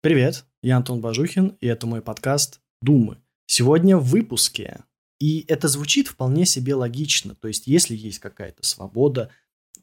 Привет, 0.00 0.44
я 0.62 0.76
Антон 0.76 1.00
Бажухин, 1.00 1.56
и 1.60 1.66
это 1.66 1.88
мой 1.88 2.00
подкаст 2.00 2.60
«Думы». 2.80 3.18
Сегодня 3.46 3.96
в 3.96 4.04
выпуске. 4.04 4.84
И 5.18 5.44
это 5.48 5.66
звучит 5.66 6.06
вполне 6.06 6.46
себе 6.46 6.76
логично. 6.76 7.34
То 7.34 7.48
есть, 7.48 7.66
если 7.66 7.96
есть 7.96 8.20
какая-то 8.20 8.64
свобода, 8.64 9.32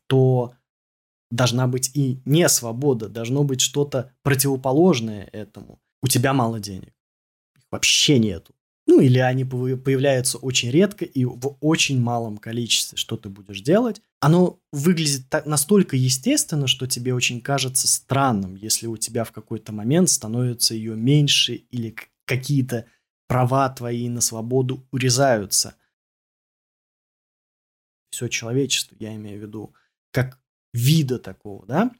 то 0.08 0.54
должна 1.32 1.68
быть 1.68 1.92
и 1.98 2.22
не 2.24 2.48
свобода, 2.48 3.10
должно 3.10 3.44
быть 3.44 3.60
что-то 3.60 4.14
противоположное 4.24 5.28
этому. 5.34 5.82
У 6.02 6.08
тебя 6.08 6.32
мало 6.32 6.62
денег. 6.62 6.94
Их 7.58 7.64
вообще 7.70 8.18
нету. 8.18 8.56
Ну, 8.88 9.02
или 9.02 9.20
они 9.20 9.44
появляются 9.44 10.38
очень 10.38 10.72
редко 10.72 11.04
и 11.04 11.26
в 11.26 11.58
очень 11.60 12.00
малом 12.00 12.38
количестве. 12.38 12.98
Что 12.98 13.18
ты 13.18 13.28
будешь 13.28 13.60
делать? 13.60 14.02
Оно 14.26 14.60
выглядит 14.72 15.30
так, 15.30 15.46
настолько 15.46 15.96
естественно, 15.96 16.66
что 16.66 16.88
тебе 16.88 17.14
очень 17.14 17.42
кажется 17.42 17.88
странным, 17.88 18.56
если 18.56 18.88
у 18.88 18.98
тебя 18.98 19.24
в 19.24 19.32
какой-то 19.32 19.72
момент 19.72 20.10
становится 20.10 20.74
ее 20.74 20.96
меньше 20.96 21.54
или 21.54 21.96
какие-то 22.26 22.88
права 23.28 23.70
твои 23.70 24.10
на 24.10 24.22
свободу 24.22 24.84
урезаются. 24.90 25.76
Все 28.10 28.28
человечество, 28.28 28.96
я 29.00 29.14
имею 29.14 29.38
в 29.38 29.44
виду, 29.44 29.76
как 30.10 30.40
вида 30.74 31.20
такого, 31.20 31.64
да, 31.68 31.92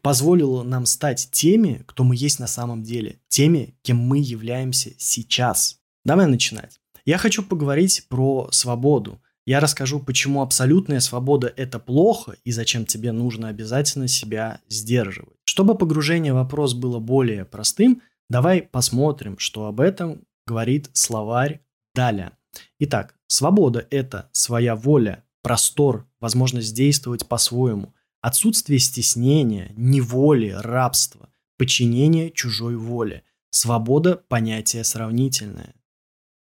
позволило 0.00 0.62
нам 0.62 0.86
стать 0.86 1.28
теми, 1.32 1.84
кто 1.86 2.02
мы 2.02 2.16
есть 2.16 2.38
на 2.38 2.46
самом 2.46 2.82
деле, 2.82 3.20
теми, 3.28 3.76
кем 3.82 3.98
мы 3.98 4.20
являемся 4.20 4.94
сейчас. 4.96 5.82
Давай 6.02 6.28
начинать. 6.28 6.80
Я 7.04 7.18
хочу 7.18 7.42
поговорить 7.42 8.06
про 8.08 8.48
свободу. 8.52 9.20
Я 9.46 9.60
расскажу, 9.60 10.00
почему 10.00 10.40
абсолютная 10.40 11.00
свобода– 11.00 11.52
это 11.56 11.78
плохо 11.78 12.36
и 12.44 12.52
зачем 12.52 12.86
тебе 12.86 13.12
нужно 13.12 13.48
обязательно 13.48 14.08
себя 14.08 14.60
сдерживать. 14.68 15.36
Чтобы 15.44 15.76
погружение 15.76 16.32
в 16.32 16.36
вопрос 16.36 16.72
было 16.72 16.98
более 16.98 17.44
простым, 17.44 18.00
давай 18.30 18.62
посмотрим, 18.62 19.38
что 19.38 19.66
об 19.66 19.80
этом 19.80 20.22
говорит 20.46 20.88
словарь 20.94 21.60
Даля. 21.94 22.32
Итак, 22.78 23.16
свобода– 23.26 23.86
это 23.90 24.30
своя 24.32 24.74
воля, 24.76 25.24
простор, 25.42 26.08
возможность 26.20 26.74
действовать 26.74 27.28
по-своему, 27.28 27.94
отсутствие 28.22 28.78
стеснения, 28.78 29.72
неволи, 29.76 30.56
рабства, 30.56 31.28
подчинение 31.58 32.30
чужой 32.30 32.76
воле. 32.76 33.24
Свобода– 33.50 34.16
понятие 34.28 34.84
сравнительное. 34.84 35.74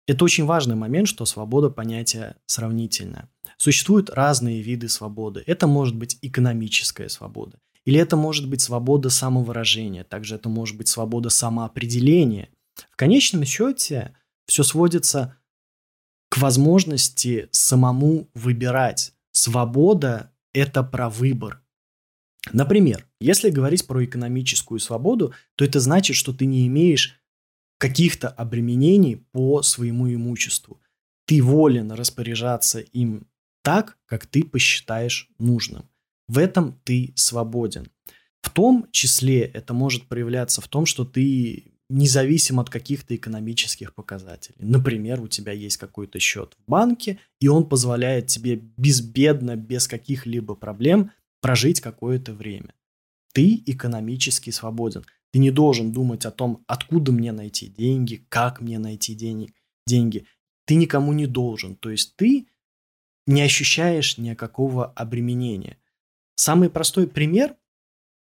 Это 0.07 0.25
очень 0.25 0.45
важный 0.45 0.75
момент, 0.75 1.07
что 1.07 1.25
свобода 1.25 1.69
понятие 1.69 2.35
сравнительное. 2.45 3.29
Существуют 3.57 4.09
разные 4.09 4.61
виды 4.61 4.89
свободы. 4.89 5.43
Это 5.45 5.67
может 5.67 5.95
быть 5.95 6.17
экономическая 6.21 7.09
свобода. 7.09 7.59
Или 7.85 7.99
это 7.99 8.15
может 8.15 8.49
быть 8.49 8.61
свобода 8.61 9.09
самовыражения. 9.09 10.03
Также 10.03 10.35
это 10.35 10.49
может 10.49 10.77
быть 10.77 10.87
свобода 10.87 11.29
самоопределения. 11.29 12.49
В 12.91 12.95
конечном 12.95 13.43
счете 13.45 14.15
все 14.47 14.63
сводится 14.63 15.37
к 16.29 16.37
возможности 16.37 17.49
самому 17.51 18.29
выбирать. 18.33 19.13
Свобода– 19.31 20.31
это 20.53 20.83
про 20.83 21.09
выбор. 21.09 21.61
Например, 22.53 23.05
если 23.19 23.49
говорить 23.49 23.85
про 23.85 24.03
экономическую 24.03 24.79
свободу, 24.79 25.33
то 25.55 25.63
это 25.63 25.79
значит, 25.79 26.15
что 26.15 26.33
ты 26.33 26.45
не 26.45 26.67
имеешь 26.67 27.20
каких-то 27.81 28.29
обременений 28.29 29.15
по 29.15 29.63
своему 29.63 30.13
имуществу. 30.13 30.79
Ты 31.25 31.41
волен 31.41 31.91
распоряжаться 31.91 32.79
им 32.79 33.27
так, 33.63 33.97
как 34.05 34.27
ты 34.27 34.43
посчитаешь 34.43 35.31
нужным. 35.39 35.89
В 36.27 36.37
этом 36.37 36.79
ты 36.83 37.11
свободен. 37.15 37.87
В 38.43 38.51
том 38.51 38.85
числе 38.91 39.41
это 39.41 39.73
может 39.73 40.07
проявляться 40.07 40.61
в 40.61 40.67
том, 40.67 40.85
что 40.85 41.05
ты 41.05 41.73
независим 41.89 42.59
от 42.59 42.69
каких-то 42.69 43.15
экономических 43.15 43.95
показателей. 43.95 44.57
Например, 44.59 45.19
у 45.19 45.27
тебя 45.27 45.51
есть 45.51 45.77
какой-то 45.77 46.19
счет 46.19 46.55
в 46.59 46.69
банке, 46.69 47.17
и 47.39 47.47
он 47.47 47.67
позволяет 47.67 48.27
тебе 48.27 48.57
безбедно, 48.77 49.55
без 49.55 49.87
каких-либо 49.87 50.53
проблем 50.53 51.11
прожить 51.41 51.81
какое-то 51.81 52.33
время. 52.33 52.75
Ты 53.33 53.63
экономически 53.65 54.51
свободен. 54.51 55.03
Ты 55.31 55.39
не 55.39 55.51
должен 55.51 55.91
думать 55.91 56.25
о 56.25 56.31
том, 56.31 56.63
откуда 56.67 57.11
мне 57.11 57.31
найти 57.31 57.67
деньги, 57.67 58.25
как 58.29 58.61
мне 58.61 58.79
найти 58.79 59.15
денег, 59.15 59.53
деньги. 59.87 60.25
Ты 60.65 60.75
никому 60.75 61.13
не 61.13 61.25
должен. 61.25 61.75
То 61.75 61.89
есть 61.89 62.15
ты 62.15 62.47
не 63.27 63.41
ощущаешь 63.41 64.17
никакого 64.17 64.87
обременения. 64.87 65.77
Самый 66.35 66.69
простой 66.69 67.07
пример 67.07 67.55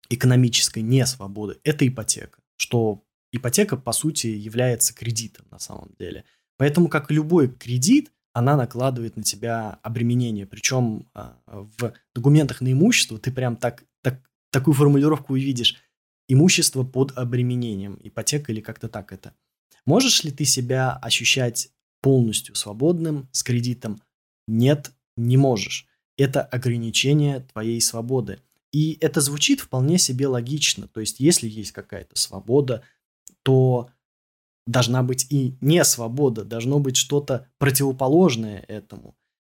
экономической 0.08 0.80
несвободы– 0.80 1.58
это 1.64 1.86
ипотека, 1.86 2.42
что 2.56 3.02
ипотека, 3.32 3.76
по 3.76 3.92
сути, 3.92 4.28
является 4.28 4.94
кредитом 4.94 5.46
на 5.50 5.58
самом 5.58 5.94
деле. 5.98 6.24
Поэтому, 6.56 6.88
как 6.88 7.10
любой 7.10 7.48
кредит, 7.48 8.12
она 8.32 8.56
накладывает 8.56 9.16
на 9.16 9.22
тебя 9.22 9.78
обременение. 9.82 10.46
Причем 10.46 11.08
а, 11.14 11.40
в 11.46 11.92
документах 12.14 12.60
на 12.60 12.72
имущество 12.72 13.18
ты 13.18 13.32
прям 13.32 13.56
так, 13.56 13.84
так, 14.02 14.20
такую 14.50 14.74
формулировку 14.74 15.32
увидишь 15.32 15.83
имущество 16.28 16.82
под 16.84 17.16
обременением, 17.16 17.98
ипотека 18.02 18.52
или 18.52 18.60
как-то 18.60 18.88
так 18.88 19.12
это. 19.12 19.34
Можешь 19.86 20.24
ли 20.24 20.30
ты 20.30 20.44
себя 20.44 20.92
ощущать 20.92 21.70
полностью 22.00 22.54
свободным 22.54 23.28
с 23.32 23.42
кредитом? 23.42 24.00
Нет, 24.46 24.92
не 25.16 25.36
можешь. 25.36 25.86
Это 26.16 26.42
ограничение 26.42 27.40
твоей 27.40 27.80
свободы. 27.80 28.40
И 28.72 28.98
это 29.00 29.20
звучит 29.20 29.60
вполне 29.60 29.98
себе 29.98 30.26
логично. 30.26 30.88
То 30.88 31.00
есть, 31.00 31.20
если 31.20 31.48
есть 31.48 31.72
какая-то 31.72 32.18
свобода, 32.18 32.82
то 33.42 33.90
должна 34.66 35.02
быть 35.02 35.26
и 35.30 35.56
не 35.60 35.84
свобода, 35.84 36.44
должно 36.44 36.78
быть 36.78 36.96
что-то 36.96 37.46
противоположное 37.58 38.64
этому. 38.68 39.14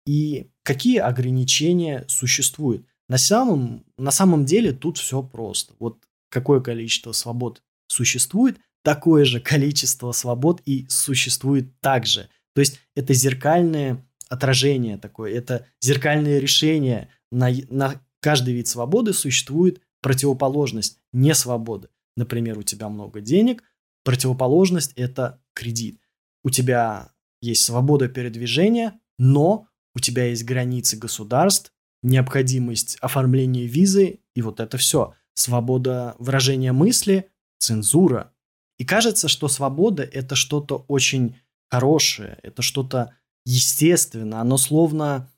И 0.07 0.51
какие 0.63 0.99
ограничения 0.99 2.05
существуют? 2.09 2.87
На 3.09 3.19
самом, 3.19 3.85
на 3.99 4.11
самом 4.11 4.45
деле 4.45 4.73
тут 4.73 4.99
все 4.99 5.23
просто. 5.23 5.75
Вот 5.79 5.99
какое 6.35 6.61
количество 6.61 7.13
свобод 7.13 7.63
существует, 7.87 8.59
такое 8.83 9.25
же 9.25 9.41
количество 9.41 10.11
свобод 10.11 10.61
и 10.67 10.85
существует 10.89 11.81
также. 11.81 12.29
То 12.55 12.61
есть 12.61 12.81
это 12.97 13.15
зеркальное 13.15 14.05
отражение 14.29 14.99
такое, 14.99 15.33
это 15.33 15.67
зеркальное 15.81 16.41
решение. 16.41 17.09
На, 17.31 17.51
на 17.71 18.01
каждый 18.21 18.53
вид 18.53 18.67
свободы 18.67 19.13
существует 19.13 19.81
противоположность 20.03 20.99
не 21.13 21.35
свободы. 21.35 21.89
Например, 22.17 22.59
у 22.59 22.63
тебя 22.63 22.89
много 22.89 23.21
денег, 23.21 23.63
противоположность– 24.03 24.93
это 24.97 25.41
кредит. 25.55 26.01
У 26.43 26.51
тебя 26.51 27.13
есть 27.41 27.63
свобода 27.63 28.09
передвижения, 28.09 28.99
но 29.19 29.69
у 29.95 30.01
тебя 30.01 30.25
есть 30.27 30.45
границы 30.45 30.97
государств, 30.97 31.73
необходимость 32.03 32.99
оформления 33.01 33.67
визы, 33.67 34.19
и 34.35 34.43
вот 34.43 34.59
это 34.59 34.77
все– 34.79 35.15
свобода 35.35 36.15
выражения 36.19 36.73
мысли, 36.73 37.31
цензура. 37.59 38.33
И 38.79 38.85
кажется, 38.85 39.29
что 39.29 39.49
свобода– 39.49 40.03
это 40.13 40.35
что-то 40.35 40.85
очень 40.89 41.37
хорошее, 41.71 42.39
это 42.43 42.63
что-то 42.63 43.17
естественное, 43.45 44.41
оно 44.41 44.57
словно... 44.57 45.31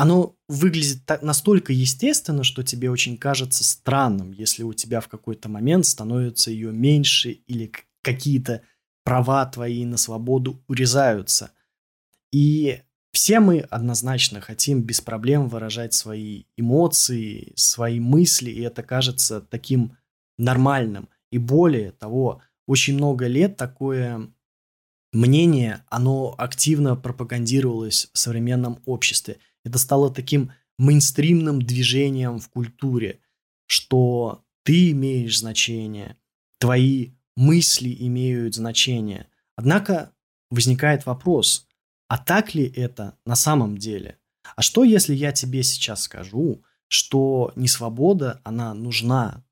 Оно 0.00 0.36
выглядит 0.46 1.04
так, 1.06 1.22
настолько 1.22 1.72
естественно, 1.72 2.44
что 2.44 2.62
тебе 2.62 2.88
очень 2.88 3.16
кажется 3.16 3.64
странным, 3.64 4.30
если 4.30 4.62
у 4.62 4.72
тебя 4.72 5.00
в 5.00 5.08
какой-то 5.08 5.48
момент 5.48 5.86
становится 5.86 6.52
ее 6.52 6.70
меньше 6.70 7.30
или 7.32 7.72
какие-то 8.02 8.62
права 9.02 9.44
твои 9.46 9.84
на 9.84 9.96
свободу 9.96 10.62
урезаются. 10.68 11.50
И 12.30 12.80
все 13.18 13.40
мы 13.40 13.58
однозначно 13.58 14.40
хотим 14.40 14.80
без 14.82 15.00
проблем 15.00 15.48
выражать 15.48 15.92
свои 15.92 16.44
эмоции, 16.56 17.52
свои 17.56 17.98
мысли, 17.98 18.48
и 18.48 18.60
это 18.60 18.84
кажется 18.84 19.40
таким 19.40 19.96
нормальным. 20.38 21.08
И 21.32 21.38
более 21.38 21.90
того, 21.90 22.42
очень 22.68 22.94
много 22.94 23.26
лет 23.26 23.56
такое 23.56 24.32
мнение, 25.12 25.82
оно 25.88 26.32
активно 26.38 26.94
пропагандировалось 26.94 28.08
в 28.12 28.16
современном 28.16 28.78
обществе. 28.86 29.38
Это 29.64 29.80
стало 29.80 30.14
таким 30.14 30.52
мейнстримным 30.78 31.60
движением 31.60 32.38
в 32.38 32.48
культуре, 32.48 33.18
что 33.66 34.44
ты 34.62 34.92
имеешь 34.92 35.40
значение, 35.40 36.16
твои 36.60 37.14
мысли 37.36 37.96
имеют 37.98 38.54
значение. 38.54 39.26
Однако 39.56 40.12
возникает 40.50 41.04
вопрос, 41.04 41.67
а 42.08 42.18
так 42.18 42.54
ли 42.54 42.64
это 42.64 43.16
на 43.24 43.36
самом 43.36 43.78
деле? 43.78 44.18
А 44.56 44.62
что, 44.62 44.84
если 44.84 45.14
я 45.14 45.32
тебе 45.32 45.62
сейчас 45.62 46.02
скажу, 46.02 46.62
что 46.88 47.52
не 47.54 47.68
свобода, 47.68 48.40
она 48.44 48.74
нужна? 48.74 49.44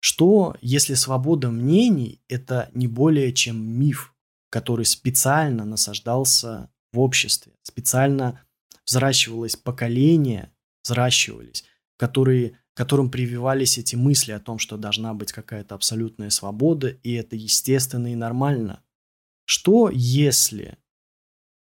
Что, 0.00 0.56
если 0.60 0.94
свобода 0.94 1.50
мнений– 1.50 2.20
это 2.28 2.70
не 2.74 2.86
более 2.86 3.32
чем 3.32 3.62
миф, 3.64 4.14
который 4.50 4.84
специально 4.84 5.64
насаждался 5.64 6.70
в 6.92 7.00
обществе, 7.00 7.52
специально 7.62 8.40
взращивалось 8.86 9.56
поколение, 9.56 10.52
взращивались, 10.84 11.64
которые 11.96 12.58
которым 12.74 13.08
прививались 13.08 13.78
эти 13.78 13.94
мысли 13.94 14.32
о 14.32 14.40
том, 14.40 14.58
что 14.58 14.76
должна 14.76 15.14
быть 15.14 15.32
какая-то 15.32 15.76
абсолютная 15.76 16.30
свобода, 16.30 16.88
и 16.88 17.12
это 17.12 17.36
естественно 17.36 18.12
и 18.12 18.16
нормально. 18.16 18.82
Что 19.46 19.90
если 19.92 20.76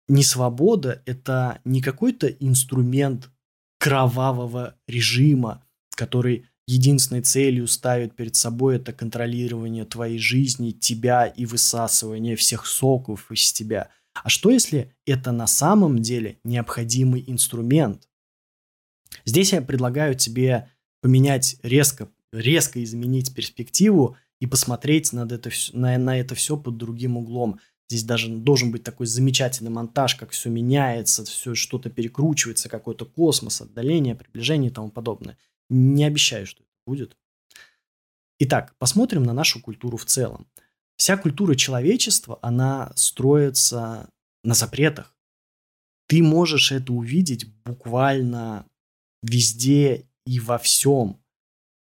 не 0.09 0.23
свобода– 0.23 1.03
это 1.07 1.61
не 1.65 1.83
какой-то 1.83 2.29
инструмент 2.29 3.31
кровавого 3.79 4.75
режима, 4.87 5.65
который 5.95 6.47
единственной 6.67 7.23
целью 7.23 7.67
ставит 7.67 8.15
перед 8.15 8.37
собой 8.37 8.77
это 8.77 8.93
контролирование 8.93 9.85
твоей 9.85 10.19
жизни, 10.19 10.73
тебя 10.73 11.27
и 11.27 11.47
высасывание 11.47 12.37
всех 12.37 12.67
соков 12.67 13.31
из 13.33 13.53
тебя. 13.53 13.91
А 14.15 14.29
что 14.29 14.51
если 14.51 14.93
это 15.07 15.33
на 15.33 15.47
самом 15.47 16.01
деле 16.01 16.39
необходимый 16.45 17.25
инструмент? 17.27 18.09
Здесь 19.25 19.53
я 19.53 19.63
предлагаю 19.63 20.15
тебе 20.15 20.71
поменять 21.01 21.57
резко, 21.63 22.11
резко 22.33 22.83
изменить 22.83 23.35
перспективу 23.35 24.17
и 24.41 24.47
посмотреть 24.47 25.13
над 25.13 25.33
это, 25.33 25.51
на, 25.73 25.97
на 25.99 26.19
это 26.19 26.35
все 26.35 26.57
под 26.57 26.77
другим 26.77 27.17
углом. 27.17 27.61
Здесь 27.91 28.05
даже 28.05 28.29
должен 28.29 28.71
быть 28.71 28.83
такой 28.83 29.07
замечательный 29.07 29.71
монтаж, 29.71 30.15
как 30.15 30.31
все 30.31 30.51
меняется, 30.51 31.25
все 31.25 31.55
что-то 31.55 31.89
перекручивается, 31.89 32.69
какой-то 32.69 33.07
космос, 33.07 33.63
отдаление, 33.63 34.15
приближение 34.15 34.71
и 34.71 34.75
тому 34.75 34.91
подобное. 34.91 35.39
Не 35.71 36.05
обещаю, 36.05 36.47
что 36.47 36.63
это 36.63 36.71
будет. 36.87 37.17
Итак, 38.41 38.75
посмотрим 38.79 39.23
на 39.23 39.33
нашу 39.33 39.61
культуру 39.61 39.97
в 39.97 40.05
целом. 40.05 40.47
Вся 40.97 41.17
культура 41.17 41.55
человечества, 41.55 42.39
она 42.43 42.93
строится 42.95 44.11
на 44.45 44.55
запретах. 44.55 45.17
Ты 46.09 46.23
можешь 46.23 46.73
это 46.73 46.93
увидеть 46.93 47.47
буквально 47.65 48.67
везде 49.23 50.07
и 50.27 50.41
во 50.41 50.59
всем. 50.59 51.23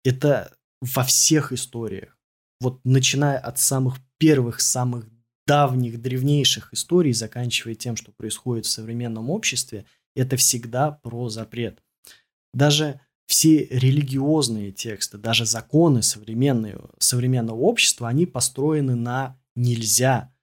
Это 0.04 0.56
во 0.82 1.04
всех 1.04 1.52
историях. 1.52 2.18
Вот 2.60 2.80
начиная 2.84 3.40
от 3.40 3.60
самых 3.60 3.98
первых, 4.18 4.62
самых 4.62 5.08
давних, 5.48 6.02
древнейших 6.02 6.74
историй, 6.74 7.14
заканчивая 7.14 7.76
тем, 7.76 7.96
что 7.96 8.12
происходит 8.12 8.66
в 8.66 8.70
современном 8.72 9.30
обществе, 9.30 9.86
это 10.16 10.38
всегда 10.38 10.92
про 10.92 11.30
запрет. 11.30 11.84
Даже 12.54 13.02
все 13.28 13.66
религиозные 13.66 14.72
тексты, 14.72 15.18
даже 15.18 15.46
законы 15.46 16.02
современные, 16.02 16.80
современного 17.00 17.60
общества, 17.60 18.08
они 18.08 18.26
построены 18.26 18.96
на 18.96 19.40
нельзя. 19.56 20.34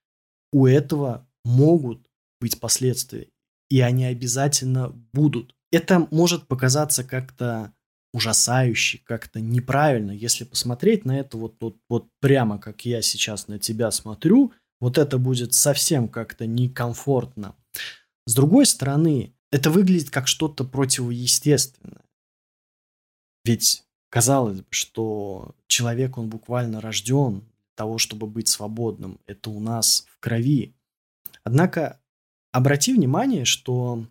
У 0.52 0.66
этого 0.66 1.26
могут 1.44 2.06
быть 2.40 2.60
последствия, 2.60 3.28
и 3.70 3.80
они 3.80 4.04
обязательно 4.04 4.88
будут. 5.12 5.54
Это 5.70 6.06
может 6.10 6.48
показаться 6.48 7.04
как-то 7.04 7.72
ужасающе, 8.12 9.00
как-то 9.04 9.40
неправильно, 9.40 10.10
если 10.10 10.44
посмотреть 10.44 11.06
на 11.06 11.18
это 11.18 11.38
вот, 11.38 11.56
вот, 11.60 11.76
вот 11.88 12.08
прямо, 12.20 12.58
как 12.58 12.84
я 12.84 13.00
сейчас 13.00 13.48
на 13.48 13.58
тебя 13.58 13.90
смотрю, 13.90 14.52
вот 14.82 14.98
это 14.98 15.16
будет 15.18 15.54
совсем 15.54 16.08
как-то 16.08 16.44
некомфортно. 16.44 17.54
С 18.26 18.34
другой 18.34 18.66
стороны, 18.66 19.32
это 19.52 19.70
выглядит 19.70 20.10
как 20.10 20.26
что-то 20.26 20.64
противоестественное. 20.64 22.02
Ведь 23.44 23.84
казалось 24.10 24.62
бы, 24.62 24.66
что 24.70 25.54
человек, 25.68 26.18
он 26.18 26.28
буквально 26.28 26.80
рожден 26.80 27.42
для 27.42 27.74
того, 27.76 27.98
чтобы 27.98 28.26
быть 28.26 28.48
свободным. 28.48 29.20
Это 29.26 29.50
у 29.50 29.60
нас 29.60 30.04
в 30.10 30.18
крови. 30.18 30.74
Однако 31.44 32.00
обрати 32.50 32.92
внимание, 32.92 33.44
что 33.44 34.08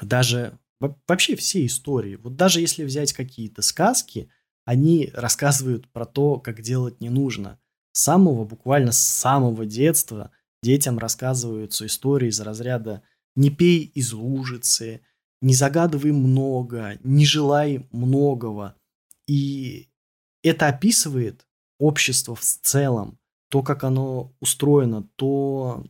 даже 0.00 0.58
вообще 1.06 1.36
все 1.36 1.66
истории, 1.66 2.16
вот 2.16 2.34
даже 2.34 2.62
если 2.62 2.84
взять 2.84 3.12
какие-то 3.12 3.60
сказки, 3.60 4.30
они 4.64 5.10
рассказывают 5.12 5.86
про 5.90 6.06
то, 6.06 6.40
как 6.40 6.62
делать 6.62 7.02
не 7.02 7.10
нужно. 7.10 7.58
С 7.92 8.02
самого, 8.02 8.44
буквально 8.44 8.92
с 8.92 8.98
самого 8.98 9.66
детства 9.66 10.30
детям 10.62 10.98
рассказываются 10.98 11.86
истории 11.86 12.28
из 12.28 12.40
разряда 12.40 13.02
«не 13.36 13.50
пей 13.50 13.84
из 13.84 14.12
лужицы», 14.12 15.02
не 15.40 15.54
загадывай 15.54 16.12
много, 16.12 16.98
не 17.02 17.26
желай 17.26 17.86
многого. 17.90 18.76
И 19.26 19.88
это 20.42 20.68
описывает 20.68 21.46
общество 21.78 22.34
в 22.36 22.42
целом, 22.42 23.18
то, 23.50 23.62
как 23.62 23.84
оно 23.84 24.32
устроено, 24.40 25.08
то, 25.16 25.84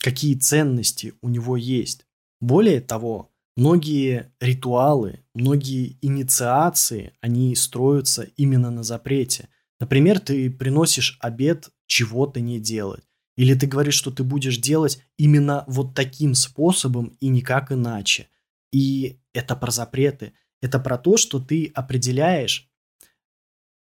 какие 0.00 0.36
ценности 0.36 1.14
у 1.22 1.28
него 1.28 1.56
есть. 1.56 2.06
Более 2.40 2.80
того, 2.80 3.30
многие 3.56 4.32
ритуалы, 4.40 5.24
многие 5.34 5.98
инициации, 6.00 7.12
они 7.20 7.54
строятся 7.56 8.22
именно 8.36 8.70
на 8.70 8.84
запрете. 8.84 9.48
Например, 9.80 10.18
ты 10.18 10.50
приносишь 10.50 11.18
обед 11.20 11.70
чего-то 11.86 12.40
не 12.40 12.58
делать. 12.58 13.04
Или 13.36 13.54
ты 13.54 13.66
говоришь, 13.66 13.94
что 13.94 14.10
ты 14.10 14.24
будешь 14.24 14.58
делать 14.58 15.02
именно 15.16 15.64
вот 15.68 15.94
таким 15.94 16.34
способом 16.34 17.16
и 17.20 17.28
никак 17.28 17.72
иначе– 17.72 18.28
и 18.72 19.18
это 19.32 19.56
про 19.56 19.70
запреты. 19.70 20.32
Это 20.60 20.78
про 20.78 20.98
то, 20.98 21.16
что 21.16 21.40
ты 21.40 21.70
определяешь 21.74 22.70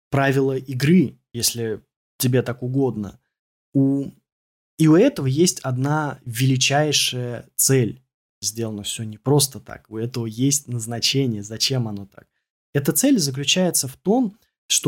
правила 0.10 0.56
игры, 0.58 1.20
если 1.34 1.84
тебе 2.18 2.42
так 2.42 2.64
угодно. 2.64 3.20
У... 3.74 4.12
И 4.78 4.88
у 4.88 4.96
этого 4.96 5.28
есть 5.28 5.60
одна 5.60 6.20
величайшая 6.26 7.48
цель. 7.56 8.02
Сделано 8.42 8.84
все 8.84 9.04
не 9.04 9.18
просто 9.18 9.60
так. 9.60 9.90
У 9.90 9.98
этого 9.98 10.26
есть 10.26 10.68
назначение. 10.68 11.44
Зачем 11.44 11.88
оно 11.88 12.06
так? 12.06 12.28
Эта 12.74 12.92
цель 12.92 13.20
заключается 13.20 13.88
в 13.88 13.96
том, 13.98 14.38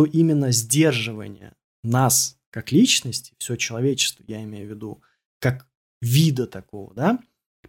именно 0.05 0.51
сдерживание 0.51 1.53
нас 1.83 2.37
как 2.51 2.71
личности, 2.71 3.33
все 3.37 3.57
человечество, 3.57 4.23
я 4.27 4.41
имею 4.43 4.67
в 4.67 4.69
виду, 4.69 5.01
как 5.39 5.67
вида 6.01 6.47
такого, 6.47 6.93
да, 6.93 7.19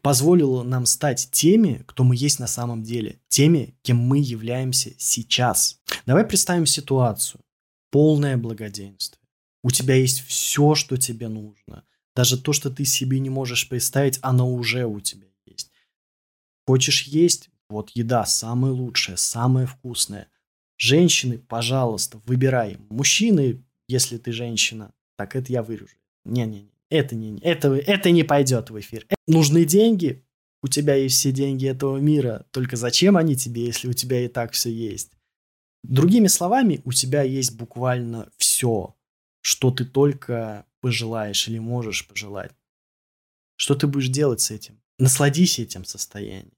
позволило 0.00 0.62
нам 0.62 0.86
стать 0.86 1.28
теми, 1.32 1.82
кто 1.86 2.04
мы 2.04 2.14
есть 2.14 2.38
на 2.38 2.46
самом 2.46 2.82
деле, 2.82 3.18
теми, 3.28 3.74
кем 3.82 3.96
мы 3.96 4.18
являемся 4.18 4.92
сейчас. 4.98 5.80
Давай 6.06 6.24
представим 6.24 6.66
ситуацию. 6.66 7.40
Полное 7.90 8.36
благоденствие. 8.36 9.26
У 9.62 9.70
тебя 9.70 9.94
есть 9.94 10.20
все, 10.20 10.74
что 10.74 10.96
тебе 10.96 11.28
нужно. 11.28 11.84
Даже 12.14 12.40
то, 12.40 12.52
что 12.52 12.70
ты 12.70 12.84
себе 12.84 13.18
не 13.18 13.30
можешь 13.30 13.68
представить, 13.68 14.18
оно 14.22 14.52
уже 14.52 14.84
у 14.84 15.00
тебя 15.00 15.26
есть. 15.46 15.72
Хочешь 16.66 17.02
есть? 17.02 17.50
Вот 17.68 17.90
еда 17.90 18.24
самая 18.26 18.72
лучшая, 18.72 19.16
самая 19.16 19.66
вкусная. 19.66 20.28
Женщины, 20.84 21.38
пожалуйста, 21.38 22.20
выбирай. 22.26 22.76
Мужчины, 22.90 23.64
если 23.88 24.18
ты 24.18 24.32
женщина, 24.32 24.92
так 25.16 25.34
это 25.34 25.50
я 25.50 25.62
вырежу. 25.62 25.96
Не-не-не. 26.26 26.68
Это 26.90 27.14
не, 27.14 27.38
это, 27.40 27.74
это 27.74 28.10
не 28.10 28.22
пойдет 28.22 28.68
в 28.68 28.78
эфир. 28.78 29.06
Нужны 29.26 29.64
деньги, 29.64 30.22
у 30.62 30.68
тебя 30.68 30.94
есть 30.96 31.16
все 31.16 31.32
деньги 31.32 31.66
этого 31.66 31.96
мира, 31.96 32.44
только 32.50 32.76
зачем 32.76 33.16
они 33.16 33.34
тебе, 33.34 33.64
если 33.64 33.88
у 33.88 33.94
тебя 33.94 34.26
и 34.26 34.28
так 34.28 34.52
все 34.52 34.70
есть? 34.70 35.10
Другими 35.84 36.26
словами, 36.26 36.82
у 36.84 36.92
тебя 36.92 37.22
есть 37.22 37.56
буквально 37.56 38.28
все, 38.36 38.94
что 39.40 39.70
ты 39.70 39.86
только 39.86 40.66
пожелаешь 40.82 41.48
или 41.48 41.58
можешь 41.58 42.06
пожелать. 42.06 42.52
Что 43.56 43.74
ты 43.74 43.86
будешь 43.86 44.10
делать 44.10 44.42
с 44.42 44.50
этим? 44.50 44.78
Насладись 44.98 45.58
этим 45.58 45.86
состоянием. 45.86 46.52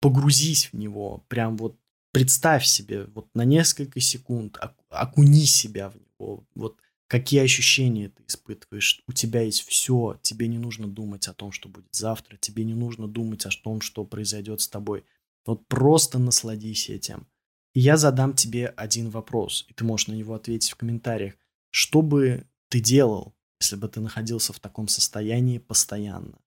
Погрузись 0.00 0.72
в 0.72 0.78
него. 0.78 1.26
Прям 1.28 1.58
вот 1.58 1.76
представь 2.16 2.64
себе 2.64 3.04
вот 3.14 3.28
на 3.34 3.44
несколько 3.44 4.00
секунд, 4.00 4.58
окуни 4.88 5.44
себя 5.44 5.90
в 5.90 5.96
него. 5.96 6.46
Вот 6.54 6.78
какие 7.08 7.40
ощущения 7.40 8.08
ты 8.08 8.22
испытываешь. 8.26 9.02
У 9.06 9.12
тебя 9.12 9.42
есть 9.42 9.68
все, 9.68 10.18
тебе 10.22 10.48
не 10.48 10.56
нужно 10.56 10.86
думать 10.86 11.28
о 11.28 11.34
том, 11.34 11.52
что 11.52 11.68
будет 11.68 11.94
завтра, 11.94 12.38
тебе 12.38 12.64
не 12.64 12.72
нужно 12.72 13.06
думать 13.06 13.44
о 13.44 13.50
том, 13.50 13.82
что 13.82 14.02
произойдет 14.04 14.62
с 14.62 14.68
тобой. 14.68 15.04
Вот 15.44 15.68
просто 15.68 16.18
насладись 16.18 16.88
этим. 16.88 17.26
И 17.74 17.80
я 17.80 17.98
задам 17.98 18.32
тебе 18.32 18.68
один 18.68 19.10
вопрос, 19.10 19.66
и 19.68 19.74
ты 19.74 19.84
можешь 19.84 20.08
на 20.08 20.14
него 20.14 20.32
ответить 20.32 20.70
в 20.70 20.76
комментариях. 20.76 21.34
Что 21.70 22.00
бы 22.00 22.46
ты 22.70 22.80
делал, 22.80 23.34
если 23.60 23.76
бы 23.76 23.88
ты 23.88 24.00
находился 24.00 24.54
в 24.54 24.60
таком 24.60 24.88
состоянии 24.88 25.58
постоянно? 25.58 26.38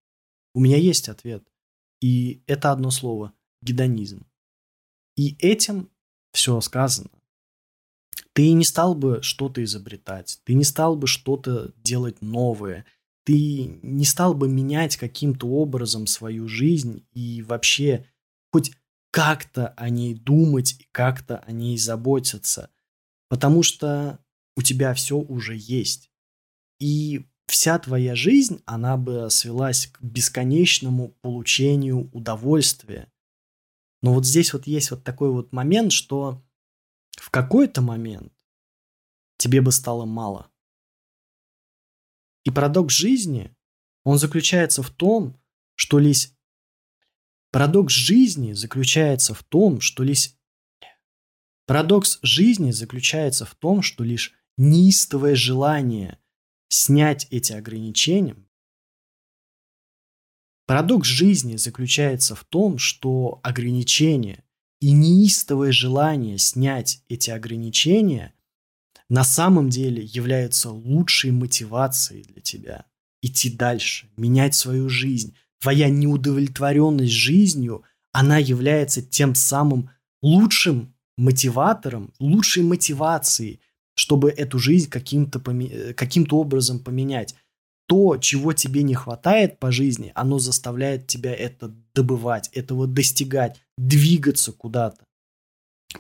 У 0.56 0.62
меня 0.62 0.78
есть 0.78 1.10
ответ. 1.10 1.48
И 2.02 2.42
это 2.48 2.72
одно 2.72 2.90
слово– 2.90 3.34
гедонизм. 3.62 4.26
И 5.20 5.36
этим 5.40 5.90
все 6.32 6.62
сказано 6.62 7.10
ты 8.40 8.54
не 8.54 8.64
стал 8.64 8.96
бы 8.96 9.20
что-то 9.22 9.62
изобретать, 9.66 10.40
ты 10.46 10.54
не 10.54 10.64
стал 10.64 10.96
бы 10.96 11.08
что-то 11.08 11.74
делать 11.76 12.22
новое, 12.22 12.86
ты 13.26 13.80
не 13.84 14.06
стал 14.06 14.34
бы 14.34 14.48
менять 14.48 14.96
каким-то 14.96 15.46
образом 15.48 16.08
свою 16.08 16.48
жизнь 16.48 17.06
и 17.12 17.42
вообще 17.42 18.06
хоть 18.54 18.72
как-то 19.12 19.70
о 19.76 19.90
ней 19.90 20.14
думать 20.14 20.78
и 20.80 20.88
как-то 20.94 21.40
о 21.40 21.52
ней 21.52 21.78
заботиться, 21.78 22.70
потому 23.28 23.62
что 23.62 24.20
у 24.56 24.62
тебя 24.62 24.94
все 24.94 25.18
уже 25.18 25.58
есть. 25.58 26.10
И 26.80 27.26
вся 27.48 27.78
твоя 27.78 28.16
жизнь, 28.16 28.62
она 28.66 28.96
бы 28.96 29.30
свелась 29.30 29.88
к 29.88 30.02
бесконечному 30.02 31.10
получению 31.22 32.10
удовольствия. 32.14 33.12
Но 34.02 34.14
вот 34.14 34.26
здесь 34.26 34.54
вот 34.54 34.68
есть 34.68 34.92
вот 34.92 35.04
такой 35.04 35.32
вот 35.32 35.52
момент, 35.52 35.92
что 35.92 36.44
в 37.12 37.30
какой-то 37.30 37.82
момент 37.82 38.34
тебе 39.38 39.62
бы 39.62 39.72
стало 39.72 40.06
мало. 40.06 40.50
И 42.46 42.52
парадокс 42.52 42.94
жизни, 42.94 43.56
он 44.04 44.18
заключается 44.18 44.84
в 44.84 44.90
том, 44.90 45.40
что 45.76 46.00
лишь... 46.00 46.32
Парадокс 47.52 47.94
жизни 47.94 48.54
заключается 48.54 49.34
в 49.34 49.44
том, 49.44 49.82
что 49.82 50.04
лишь... 50.04 50.34
Парадокс 51.66 52.20
жизни 52.22 52.72
заключается 52.72 53.46
в 53.46 53.54
том, 53.56 53.82
что 53.82 54.04
лишь 54.04 54.34
неистовое 54.58 55.36
желание 55.36 56.20
снять 56.70 57.28
эти 57.32 57.54
ограничения. 57.54 58.36
Парадокс 60.70 61.08
жизни 61.08 61.56
заключается 61.56 62.36
в 62.36 62.44
том, 62.44 62.78
что 62.78 63.40
ограничения 63.42 64.44
и 64.80 64.92
неистовое 64.92 65.72
желание 65.72 66.38
снять 66.38 67.02
эти 67.10 67.32
ограничения 67.32 68.36
на 69.10 69.24
самом 69.24 69.72
деле 69.72 70.04
являются 70.04 70.70
лучшей 70.70 71.32
мотивацией 71.32 72.22
для 72.22 72.44
тебя 72.44 72.86
идти 73.24 73.50
дальше, 73.50 74.12
менять 74.16 74.54
свою 74.54 74.90
жизнь. 74.90 75.34
Твоя 75.60 75.90
неудовлетворенность 75.90 77.14
жизнью, 77.14 77.82
она 78.12 78.38
является 78.38 79.02
тем 79.02 79.34
самым 79.34 79.90
лучшим 80.22 80.94
мотиватором, 81.18 82.14
лучшей 82.20 82.62
мотивацией, 82.62 83.60
чтобы 83.96 84.30
эту 84.30 84.60
жизнь 84.60 84.88
каким-то, 84.88 85.40
поме- 85.40 85.96
каким-то 85.96 86.38
образом 86.38 86.78
поменять. 86.78 87.34
То, 87.90 88.18
чего 88.18 88.54
тебе 88.54 88.84
не 88.84 88.94
хватает 88.94 89.58
по 89.58 89.72
жизни, 89.72 90.12
оно 90.14 90.38
заставляет 90.38 91.08
тебя 91.08 91.34
это 91.34 91.74
добывать, 91.96 92.50
этого 92.50 92.86
достигать, 92.86 93.60
двигаться 93.80 94.52
куда-то. 94.52 95.04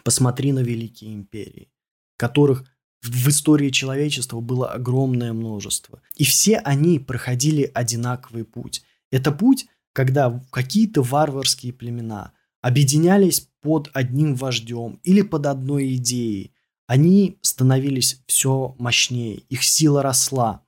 Посмотри 0.04 0.52
на 0.52 0.60
великие 0.60 1.16
империи, 1.16 1.72
которых 2.16 2.64
в 3.02 3.28
истории 3.30 3.72
человечества 3.72 4.40
было 4.40 4.72
огромное 4.72 5.34
множество. 5.34 6.04
И 6.16 6.26
все 6.26 6.58
они 6.58 7.00
проходили 7.00 7.72
одинаковый 7.74 8.44
путь. 8.44 8.84
Это 9.10 9.32
путь, 9.32 9.66
когда 9.92 10.44
какие-то 10.52 11.02
варварские 11.02 11.74
племена 11.74 12.34
объединялись 12.62 13.50
под 13.62 13.90
одним 13.94 14.36
вождем 14.36 15.00
или 15.04 15.24
под 15.24 15.48
одной 15.48 15.96
идеей. 15.96 16.54
Они 16.86 17.40
становились 17.42 18.22
все 18.28 18.76
мощнее, 18.78 19.38
их 19.50 19.64
сила 19.64 20.04
росла. 20.04 20.64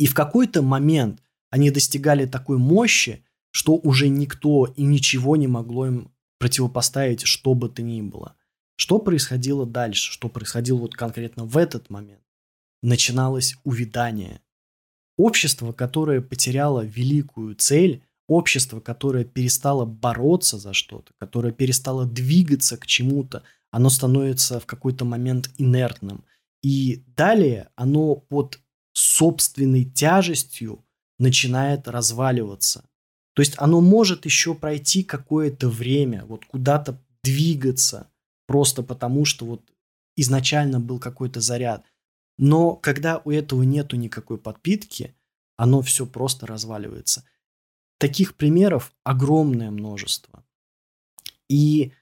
И 0.00 0.06
в 0.06 0.14
какой-то 0.14 0.62
момент 0.62 1.22
они 1.50 1.70
достигали 1.70 2.24
такой 2.24 2.56
мощи, 2.56 3.22
что 3.50 3.74
уже 3.74 4.08
никто 4.08 4.64
и 4.64 4.82
ничего 4.82 5.36
не 5.36 5.46
могло 5.46 5.88
им 5.88 6.10
противопоставить, 6.38 7.26
что 7.26 7.52
бы 7.52 7.68
то 7.68 7.82
ни 7.82 8.00
было. 8.00 8.34
Что 8.76 8.98
происходило 8.98 9.66
дальше? 9.66 10.10
Что 10.10 10.30
происходило 10.30 10.78
вот 10.78 10.94
конкретно 10.94 11.44
в 11.44 11.58
этот 11.58 11.90
момент? 11.90 12.22
Начиналось 12.82 13.56
увядание. 13.62 14.40
Общество, 15.18 15.72
которое 15.72 16.22
потеряло 16.22 16.82
великую 16.82 17.54
цель, 17.56 18.02
общество, 18.26 18.80
которое 18.80 19.24
перестало 19.24 19.84
бороться 19.84 20.56
за 20.56 20.72
что-то, 20.72 21.12
которое 21.18 21.52
перестало 21.52 22.06
двигаться 22.06 22.78
к 22.78 22.86
чему-то, 22.86 23.42
оно 23.70 23.90
становится 23.90 24.60
в 24.60 24.64
какой-то 24.64 25.04
момент 25.04 25.50
инертным. 25.58 26.24
И 26.62 27.04
далее 27.16 27.68
оно 27.76 28.16
под 28.16 28.60
собственной 28.92 29.84
тяжестью 29.84 30.84
начинает 31.18 31.86
разваливаться. 31.88 32.88
То 33.34 33.42
есть 33.42 33.54
оно 33.58 33.80
может 33.80 34.24
еще 34.24 34.54
пройти 34.54 35.04
какое-то 35.04 35.68
время, 35.68 36.24
вот 36.26 36.44
куда-то 36.44 37.00
двигаться, 37.22 38.10
просто 38.46 38.82
потому 38.82 39.24
что 39.24 39.46
вот 39.46 39.62
изначально 40.16 40.80
был 40.80 40.98
какой-то 40.98 41.40
заряд. 41.40 41.84
Но 42.38 42.74
когда 42.74 43.18
у 43.24 43.30
этого 43.30 43.62
нету 43.62 43.96
никакой 43.96 44.38
подпитки, 44.38 45.14
оно 45.56 45.82
все 45.82 46.06
просто 46.06 46.46
разваливается. 46.46 47.24
Таких 47.98 48.34
примеров 48.34 48.94
огромное 49.04 49.70
множество. 49.70 50.44
И 51.48 51.92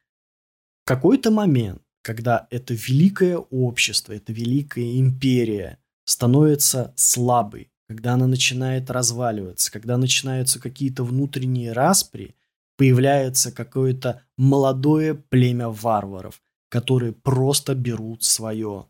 какой-то 0.84 1.30
момент, 1.30 1.82
когда 2.02 2.46
это 2.50 2.72
великое 2.72 3.36
общество, 3.36 4.12
это 4.12 4.32
великая 4.32 4.98
империя 4.98 5.78
становится 6.08 6.94
слабой, 6.96 7.70
когда 7.86 8.14
она 8.14 8.26
начинает 8.26 8.90
разваливаться, 8.90 9.70
когда 9.70 9.98
начинаются 9.98 10.58
какие-то 10.58 11.04
внутренние 11.04 11.72
распри, 11.72 12.34
появляется 12.78 13.52
какое-то 13.52 14.22
молодое 14.38 15.14
племя 15.14 15.68
варваров, 15.68 16.42
которые 16.70 17.12
просто 17.12 17.74
берут 17.74 18.22
свое. 18.22 18.88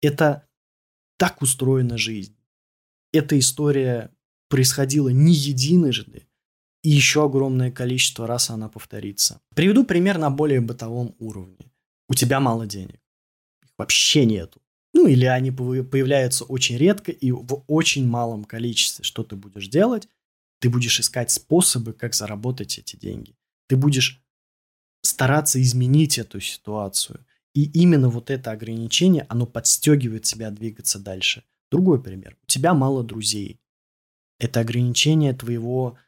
Это 0.00 0.46
так 1.18 1.42
устроена 1.42 1.98
жизнь. 1.98 2.36
Эта 3.12 3.36
история 3.36 4.12
происходила 4.48 5.08
не 5.08 5.32
единожды, 5.32 6.28
и 6.84 6.90
еще 6.90 7.24
огромное 7.24 7.72
количество 7.72 8.28
раз 8.28 8.48
она 8.48 8.68
повторится. 8.68 9.40
Приведу 9.56 9.84
пример 9.84 10.18
на 10.18 10.30
более 10.30 10.60
бытовом 10.60 11.16
уровне. 11.18 11.72
У 12.08 12.14
тебя 12.14 12.38
мало 12.38 12.64
денег. 12.68 13.00
Их 13.64 13.70
вообще 13.76 14.24
нету. 14.24 14.62
Ну 14.92 15.06
или 15.06 15.24
они 15.24 15.50
появляются 15.50 16.44
очень 16.44 16.76
редко 16.76 17.12
и 17.12 17.30
в 17.30 17.64
очень 17.66 18.06
малом 18.06 18.44
количестве. 18.44 19.04
Что 19.04 19.22
ты 19.22 19.36
будешь 19.36 19.68
делать? 19.68 20.08
Ты 20.60 20.68
будешь 20.68 21.00
искать 21.00 21.30
способы, 21.30 21.92
как 21.92 22.14
заработать 22.14 22.78
эти 22.78 22.96
деньги. 22.96 23.36
Ты 23.68 23.76
будешь 23.76 24.22
стараться 25.02 25.60
изменить 25.62 26.18
эту 26.18 26.40
ситуацию. 26.40 27.24
И 27.54 27.64
именно 27.64 28.08
вот 28.08 28.30
это 28.30 28.50
ограничение, 28.50 29.26
оно 29.28 29.46
подстегивает 29.46 30.24
тебя 30.24 30.50
двигаться 30.50 30.98
дальше. 30.98 31.44
Другой 31.70 32.02
пример. 32.02 32.36
У 32.42 32.46
тебя 32.46 32.74
мало 32.74 33.02
друзей. 33.02 33.60
Это 34.38 34.60
ограничение 34.60 35.34
твоего, 35.34 35.98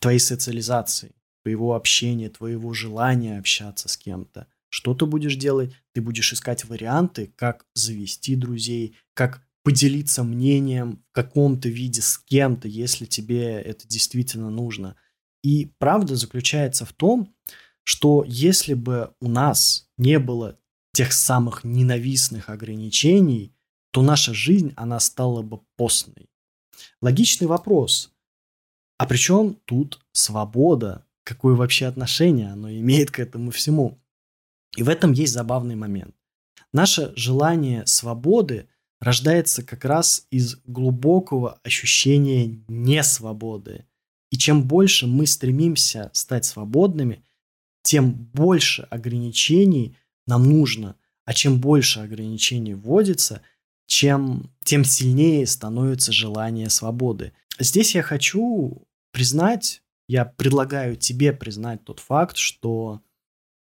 твоей 0.00 0.18
социализации, 0.18 1.14
твоего 1.42 1.74
общения, 1.74 2.28
твоего 2.28 2.72
желания 2.72 3.38
общаться 3.38 3.88
с 3.88 3.96
кем-то. 3.96 4.48
Что 4.68 4.94
ты 4.94 5.06
будешь 5.06 5.36
делать? 5.36 5.72
Ты 5.92 6.00
будешь 6.00 6.32
искать 6.32 6.64
варианты, 6.64 7.32
как 7.36 7.66
завести 7.74 8.36
друзей, 8.36 8.96
как 9.14 9.42
поделиться 9.62 10.22
мнением 10.22 11.02
в 11.10 11.12
каком-то 11.12 11.68
виде 11.68 12.00
с 12.00 12.18
кем-то, 12.18 12.68
если 12.68 13.04
тебе 13.04 13.60
это 13.60 13.88
действительно 13.88 14.50
нужно. 14.50 14.96
И 15.42 15.72
правда 15.78 16.14
заключается 16.14 16.84
в 16.84 16.92
том, 16.92 17.34
что 17.82 18.24
если 18.26 18.74
бы 18.74 19.12
у 19.20 19.28
нас 19.28 19.88
не 19.96 20.18
было 20.18 20.58
тех 20.92 21.12
самых 21.12 21.64
ненавистных 21.64 22.48
ограничений, 22.48 23.54
то 23.90 24.02
наша 24.02 24.34
жизнь, 24.34 24.72
она 24.76 25.00
стала 25.00 25.42
бы 25.42 25.60
постной. 25.76 26.28
Логичный 27.00 27.46
вопрос. 27.46 28.12
А 28.98 29.06
при 29.06 29.16
чем 29.16 29.54
тут 29.64 30.00
свобода? 30.12 31.06
Какое 31.24 31.54
вообще 31.54 31.86
отношение 31.86 32.52
оно 32.52 32.70
имеет 32.70 33.10
к 33.10 33.18
этому 33.18 33.50
всему? 33.50 33.98
И 34.76 34.82
в 34.82 34.88
этом 34.88 35.12
есть 35.12 35.32
забавный 35.32 35.74
момент. 35.74 36.14
Наше 36.72 37.12
желание 37.16 37.86
свободы 37.86 38.68
рождается 39.00 39.62
как 39.62 39.84
раз 39.84 40.26
из 40.30 40.56
глубокого 40.66 41.58
ощущения 41.62 42.62
несвободы. 42.68 43.86
И 44.30 44.36
чем 44.36 44.64
больше 44.64 45.06
мы 45.06 45.26
стремимся 45.26 46.10
стать 46.12 46.44
свободными, 46.44 47.24
тем 47.82 48.12
больше 48.12 48.82
ограничений 48.90 49.96
нам 50.26 50.44
нужно. 50.44 50.96
А 51.24 51.32
чем 51.32 51.60
больше 51.60 52.00
ограничений 52.00 52.74
вводится, 52.74 53.42
чем, 53.86 54.52
тем 54.64 54.84
сильнее 54.84 55.46
становится 55.46 56.12
желание 56.12 56.68
свободы. 56.70 57.32
Здесь 57.58 57.94
я 57.94 58.02
хочу 58.02 58.86
признать, 59.12 59.82
я 60.08 60.24
предлагаю 60.24 60.96
тебе 60.96 61.32
признать 61.32 61.84
тот 61.84 62.00
факт, 62.00 62.36
что 62.36 63.00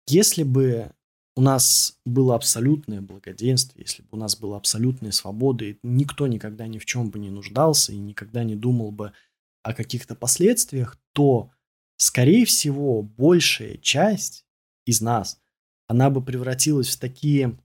если 0.07 0.43
бы 0.43 0.93
у 1.35 1.41
нас 1.41 1.99
было 2.05 2.35
абсолютное 2.35 3.01
благоденствие, 3.01 3.85
если 3.87 4.03
бы 4.03 4.09
у 4.13 4.17
нас 4.17 4.37
была 4.37 4.57
абсолютная 4.57 5.13
свобода, 5.13 5.65
и 5.65 5.79
никто 5.83 6.27
никогда 6.27 6.67
ни 6.67 6.79
в 6.79 6.85
чем 6.85 7.11
бы 7.11 7.19
не 7.19 7.31
нуждался 7.31 7.93
и 7.93 7.99
никогда 7.99 8.45
не 8.45 8.55
думал 8.55 8.91
бы 8.91 9.13
о 9.63 9.73
каких-то 9.73 10.15
последствиях, 10.15 10.99
то, 11.13 11.51
скорее 11.97 12.45
всего, 12.45 13.03
большая 13.03 13.79
часть 13.79 14.45
из 14.85 15.01
нас, 15.01 15.41
она 15.87 16.11
бы 16.11 16.23
превратилась 16.23 16.89
в 16.89 16.99
такие 16.99 17.59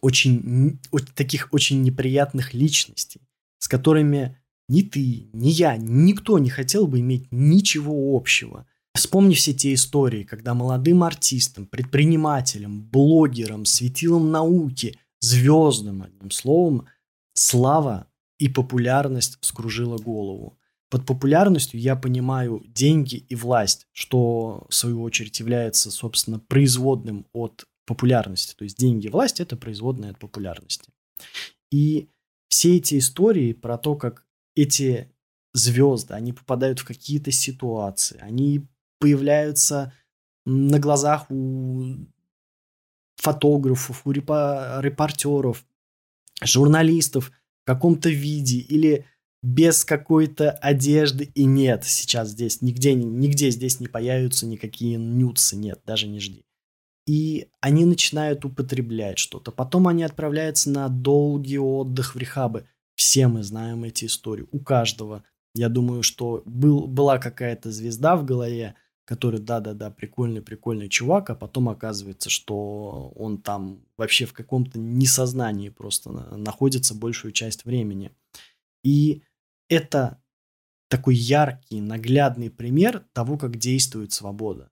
очень, 0.00 0.80
таких 1.14 1.52
очень 1.52 1.82
неприятных 1.82 2.54
личностей, 2.54 3.20
с 3.58 3.68
которыми 3.68 4.38
ни 4.68 4.82
ты, 4.82 5.28
ни 5.32 5.48
я, 5.48 5.76
никто 5.76 6.38
не 6.38 6.48
хотел 6.48 6.86
бы 6.86 7.00
иметь 7.00 7.26
ничего 7.30 8.16
общего. 8.16 8.66
Вспомни 8.94 9.34
все 9.34 9.52
те 9.52 9.74
истории, 9.74 10.24
когда 10.24 10.54
молодым 10.54 11.02
артистам, 11.04 11.66
предпринимателям, 11.66 12.82
блогерам, 12.82 13.64
светилам 13.64 14.30
науки, 14.30 14.98
звездам, 15.20 16.02
одним 16.02 16.30
словом, 16.30 16.86
слава 17.34 18.08
и 18.38 18.48
популярность 18.48 19.38
вскружила 19.40 19.96
голову. 19.96 20.58
Под 20.90 21.06
популярностью 21.06 21.78
я 21.78 21.94
понимаю 21.94 22.64
деньги 22.66 23.16
и 23.28 23.36
власть, 23.36 23.86
что 23.92 24.66
в 24.68 24.74
свою 24.74 25.02
очередь 25.02 25.38
является, 25.38 25.90
собственно, 25.90 26.40
производным 26.40 27.26
от 27.32 27.66
популярности. 27.86 28.54
То 28.56 28.64
есть 28.64 28.76
деньги 28.76 29.06
и 29.06 29.10
власть– 29.10 29.40
это 29.40 29.56
производная 29.56 30.10
от 30.10 30.18
популярности. 30.18 30.90
И 31.70 32.08
все 32.48 32.76
эти 32.76 32.98
истории 32.98 33.52
про 33.52 33.78
то, 33.78 33.94
как 33.94 34.26
эти 34.56 35.12
звезды, 35.54 36.14
они 36.14 36.32
попадают 36.32 36.80
в 36.80 36.84
какие-то 36.84 37.30
ситуации, 37.30 38.18
они 38.20 38.66
появляются 39.00 39.92
на 40.46 40.78
глазах 40.78 41.30
у 41.30 41.96
фотографов, 43.16 44.02
у 44.04 44.12
репортеров, 44.12 45.64
журналистов 46.42 47.32
в 47.62 47.66
каком-то 47.66 48.08
виде 48.08 48.58
или 48.58 49.06
без 49.42 49.84
какой-то 49.84 50.50
одежды. 50.50 51.30
И 51.34 51.44
нет, 51.44 51.84
сейчас 51.84 52.30
здесь 52.30 52.62
нигде, 52.62 52.94
нигде 52.94 53.50
здесь 53.50 53.80
не 53.80 53.88
появятся 53.88 54.46
никакие 54.46 54.96
нюцы, 54.96 55.56
нет, 55.56 55.80
даже 55.84 56.06
не 56.06 56.20
жди. 56.20 56.44
И 57.06 57.48
они 57.60 57.86
начинают 57.86 58.44
употреблять 58.44 59.18
что-то. 59.18 59.50
Потом 59.50 59.88
они 59.88 60.04
отправляются 60.04 60.70
на 60.70 60.88
долгий 60.88 61.58
отдых 61.58 62.14
в 62.14 62.18
рехабы. 62.18 62.66
Все 62.94 63.26
мы 63.26 63.42
знаем 63.42 63.84
эти 63.84 64.04
истории. 64.04 64.46
У 64.52 64.60
каждого. 64.60 65.24
Я 65.54 65.68
думаю, 65.68 66.02
что 66.02 66.42
был, 66.44 66.86
была 66.86 67.18
какая-то 67.18 67.72
звезда 67.72 68.16
в 68.16 68.24
голове, 68.24 68.76
который, 69.10 69.40
да-да-да, 69.40 69.90
прикольный, 69.90 70.40
прикольный 70.40 70.88
чувак, 70.88 71.30
а 71.30 71.34
потом 71.34 71.68
оказывается, 71.68 72.30
что 72.30 73.12
он 73.16 73.38
там 73.38 73.84
вообще 73.96 74.24
в 74.24 74.32
каком-то 74.32 74.78
несознании 74.78 75.68
просто 75.68 76.12
находится 76.12 76.94
большую 76.94 77.32
часть 77.32 77.64
времени. 77.64 78.12
И 78.84 79.24
это 79.68 80.22
такой 80.86 81.16
яркий, 81.16 81.80
наглядный 81.80 82.50
пример 82.50 83.04
того, 83.12 83.36
как 83.36 83.56
действует 83.56 84.12
свобода. 84.12 84.70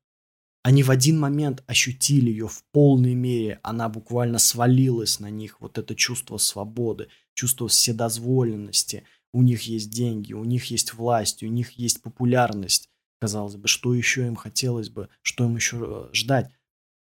Они 0.62 0.84
в 0.84 0.92
один 0.92 1.18
момент 1.18 1.64
ощутили 1.66 2.30
ее 2.30 2.46
в 2.46 2.62
полной 2.70 3.14
мере, 3.14 3.58
она 3.64 3.88
буквально 3.88 4.38
свалилась 4.38 5.18
на 5.18 5.30
них, 5.30 5.60
вот 5.60 5.78
это 5.78 5.96
чувство 5.96 6.36
свободы, 6.36 7.08
чувство 7.34 7.66
вседозволенности. 7.66 9.02
У 9.32 9.42
них 9.42 9.62
есть 9.62 9.90
деньги, 9.90 10.32
у 10.32 10.44
них 10.44 10.66
есть 10.66 10.94
власть, 10.94 11.42
у 11.42 11.48
них 11.48 11.72
есть 11.72 12.02
популярность 12.02 12.88
казалось 13.20 13.56
бы, 13.56 13.68
что 13.68 13.94
еще 13.94 14.26
им 14.26 14.36
хотелось 14.36 14.90
бы, 14.90 15.08
что 15.22 15.44
им 15.44 15.56
еще 15.56 15.76
э, 15.80 16.14
ждать. 16.14 16.50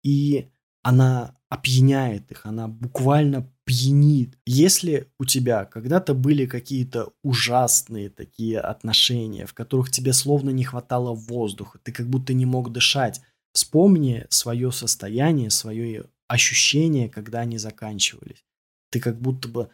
И 0.03 0.50
она 0.82 1.38
опьяняет 1.50 2.32
их, 2.32 2.46
она 2.46 2.67
буквально 2.67 3.50
пьянит. 3.63 4.38
Если 4.46 5.12
у 5.20 5.25
тебя 5.25 5.65
когда-то 5.65 6.13
были 6.13 6.46
какие-то 6.46 7.13
ужасные 7.24 8.10
такие 8.10 8.60
отношения, 8.60 9.46
в 9.46 9.53
которых 9.53 9.89
тебе 9.91 10.13
словно 10.13 10.50
не 10.50 10.63
хватало 10.63 11.13
воздуха, 11.13 11.79
ты 11.82 11.91
как 11.91 12.10
будто 12.10 12.34
не 12.34 12.46
мог 12.46 12.72
дышать, 12.72 13.22
вспомни 13.53 14.25
свое 14.29 14.72
состояние, 14.72 15.50
свое 15.50 16.10
ощущение, 16.27 17.10
когда 17.10 17.41
они 17.41 17.58
заканчивались. 17.58 18.43
Ты 18.89 19.00
как 19.00 19.20
будто 19.22 19.48
бы 19.48 19.70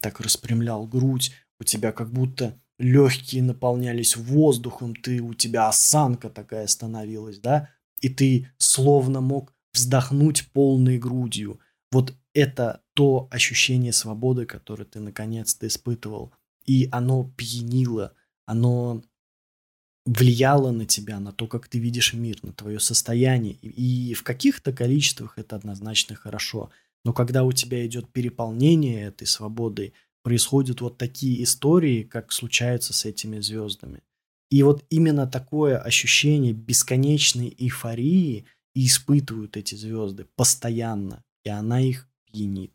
так 0.00 0.20
распрямлял 0.20 0.86
грудь, 0.86 1.32
у 1.58 1.64
тебя 1.64 1.92
как 1.92 2.12
будто 2.12 2.60
легкие 2.78 3.42
наполнялись 3.42 4.16
воздухом, 4.16 4.94
ты, 4.94 5.20
у 5.20 5.34
тебя 5.34 5.68
осанка 5.68 6.30
такая 6.30 6.66
становилась, 6.66 7.38
да, 7.38 7.68
и 8.00 8.08
ты 8.08 8.50
словно 8.58 9.20
мог 9.20 9.54
вздохнуть 9.72 10.48
полной 10.52 10.98
грудью. 10.98 11.60
Вот 11.90 12.14
это 12.34 12.82
то 12.94 13.28
ощущение 13.30 13.92
свободы, 13.92 14.46
которое 14.46 14.84
ты 14.84 15.00
наконец-то 15.00 15.66
испытывал. 15.66 16.32
И 16.64 16.88
оно 16.92 17.30
пьянило, 17.36 18.14
оно 18.46 19.02
влияло 20.04 20.72
на 20.72 20.84
тебя, 20.84 21.20
на 21.20 21.32
то, 21.32 21.46
как 21.46 21.68
ты 21.68 21.78
видишь 21.78 22.12
мир, 22.12 22.38
на 22.42 22.52
твое 22.52 22.80
состояние. 22.80 23.54
И 23.54 24.14
в 24.14 24.22
каких-то 24.22 24.72
количествах 24.72 25.38
это 25.38 25.56
однозначно 25.56 26.16
хорошо. 26.16 26.70
Но 27.04 27.12
когда 27.12 27.44
у 27.44 27.52
тебя 27.52 27.84
идет 27.86 28.10
переполнение 28.12 29.02
этой 29.02 29.26
свободой, 29.26 29.92
происходят 30.22 30.80
вот 30.80 30.98
такие 30.98 31.42
истории, 31.42 32.02
как 32.02 32.32
случаются 32.32 32.92
с 32.92 33.04
этими 33.04 33.40
звездами. 33.40 34.02
И 34.50 34.62
вот 34.62 34.84
именно 34.90 35.26
такое 35.26 35.78
ощущение 35.78 36.52
бесконечной 36.52 37.54
эйфории 37.58 38.46
и 38.74 38.86
испытывают 38.86 39.56
эти 39.56 39.74
звезды 39.74 40.26
постоянно, 40.36 41.24
и 41.44 41.48
она 41.48 41.80
их 41.80 42.08
пьянит. 42.26 42.72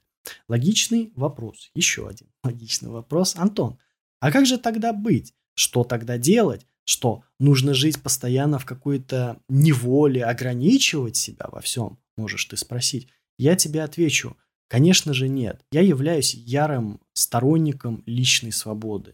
Логичный 0.48 1.12
вопрос, 1.16 1.72
еще 1.74 2.08
один 2.08 2.28
логичный 2.44 2.90
вопрос. 2.90 3.36
Антон, 3.36 3.78
а 4.20 4.32
как 4.32 4.46
же 4.46 4.58
тогда 4.58 4.94
быть? 4.94 5.34
Что 5.56 5.84
тогда 5.84 6.18
делать? 6.18 6.66
Что 6.84 7.24
нужно 7.40 7.74
жить 7.74 8.02
постоянно 8.02 8.60
в 8.60 8.66
какой-то 8.66 9.40
неволе, 9.50 10.24
ограничивать 10.24 11.16
себя 11.16 11.48
во 11.52 11.62
всем? 11.62 12.00
Можешь 12.16 12.46
ты 12.46 12.58
спросить. 12.58 13.08
Я 13.38 13.56
тебе 13.56 13.84
отвечу– 13.84 14.36
Конечно 14.68 15.14
же 15.14 15.28
нет. 15.28 15.62
Я 15.72 15.82
являюсь 15.82 16.34
ярым 16.34 17.00
сторонником 17.14 18.04
личной 18.06 18.52
свободы. 18.52 19.14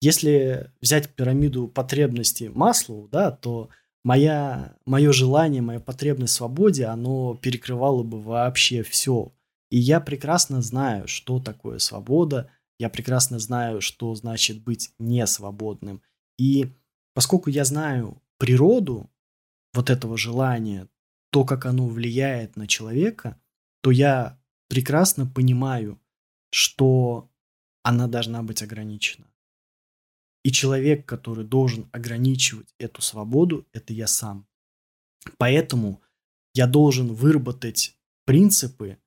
Если 0.00 0.70
взять 0.80 1.14
пирамиду 1.14 1.68
потребностей 1.68 2.48
Маслоу, 2.48 3.08
да, 3.08 3.30
то 3.30 3.68
моя, 4.04 4.76
мое 4.86 5.12
желание, 5.12 5.62
моя 5.62 5.80
потребность 5.80 6.34
в 6.34 6.36
свободе, 6.36 6.86
оно 6.86 7.34
перекрывало 7.34 8.02
бы 8.02 8.20
вообще 8.20 8.82
все. 8.82 9.32
И 9.70 9.78
я 9.78 10.00
прекрасно 10.00 10.62
знаю, 10.62 11.06
что 11.06 11.38
такое 11.38 11.78
свобода, 11.78 12.50
я 12.78 12.88
прекрасно 12.88 13.38
знаю, 13.38 13.80
что 13.80 14.14
значит 14.14 14.62
быть 14.62 14.90
несвободным. 14.98 16.02
И 16.38 16.72
поскольку 17.14 17.50
я 17.50 17.64
знаю 17.64 18.22
природу 18.38 19.10
вот 19.74 19.90
этого 19.90 20.16
желания, 20.16 20.88
то, 21.30 21.44
как 21.44 21.66
оно 21.66 21.86
влияет 21.86 22.56
на 22.56 22.66
человека, 22.66 23.38
то 23.82 23.90
я 23.90 24.39
прекрасно 24.70 25.26
понимаю, 25.26 26.00
что 26.50 27.28
она 27.82 28.06
должна 28.06 28.42
быть 28.42 28.62
ограничена. 28.62 29.26
И 30.44 30.52
человек, 30.52 31.04
который 31.06 31.44
должен 31.44 31.88
ограничивать 31.92 32.72
эту 32.78 33.02
свободу, 33.02 33.66
это 33.72 33.92
я 33.92 34.06
сам. 34.06 34.46
Поэтому 35.38 36.00
я 36.54 36.66
должен 36.66 37.12
выработать 37.12 37.96
принципы, 38.24 38.98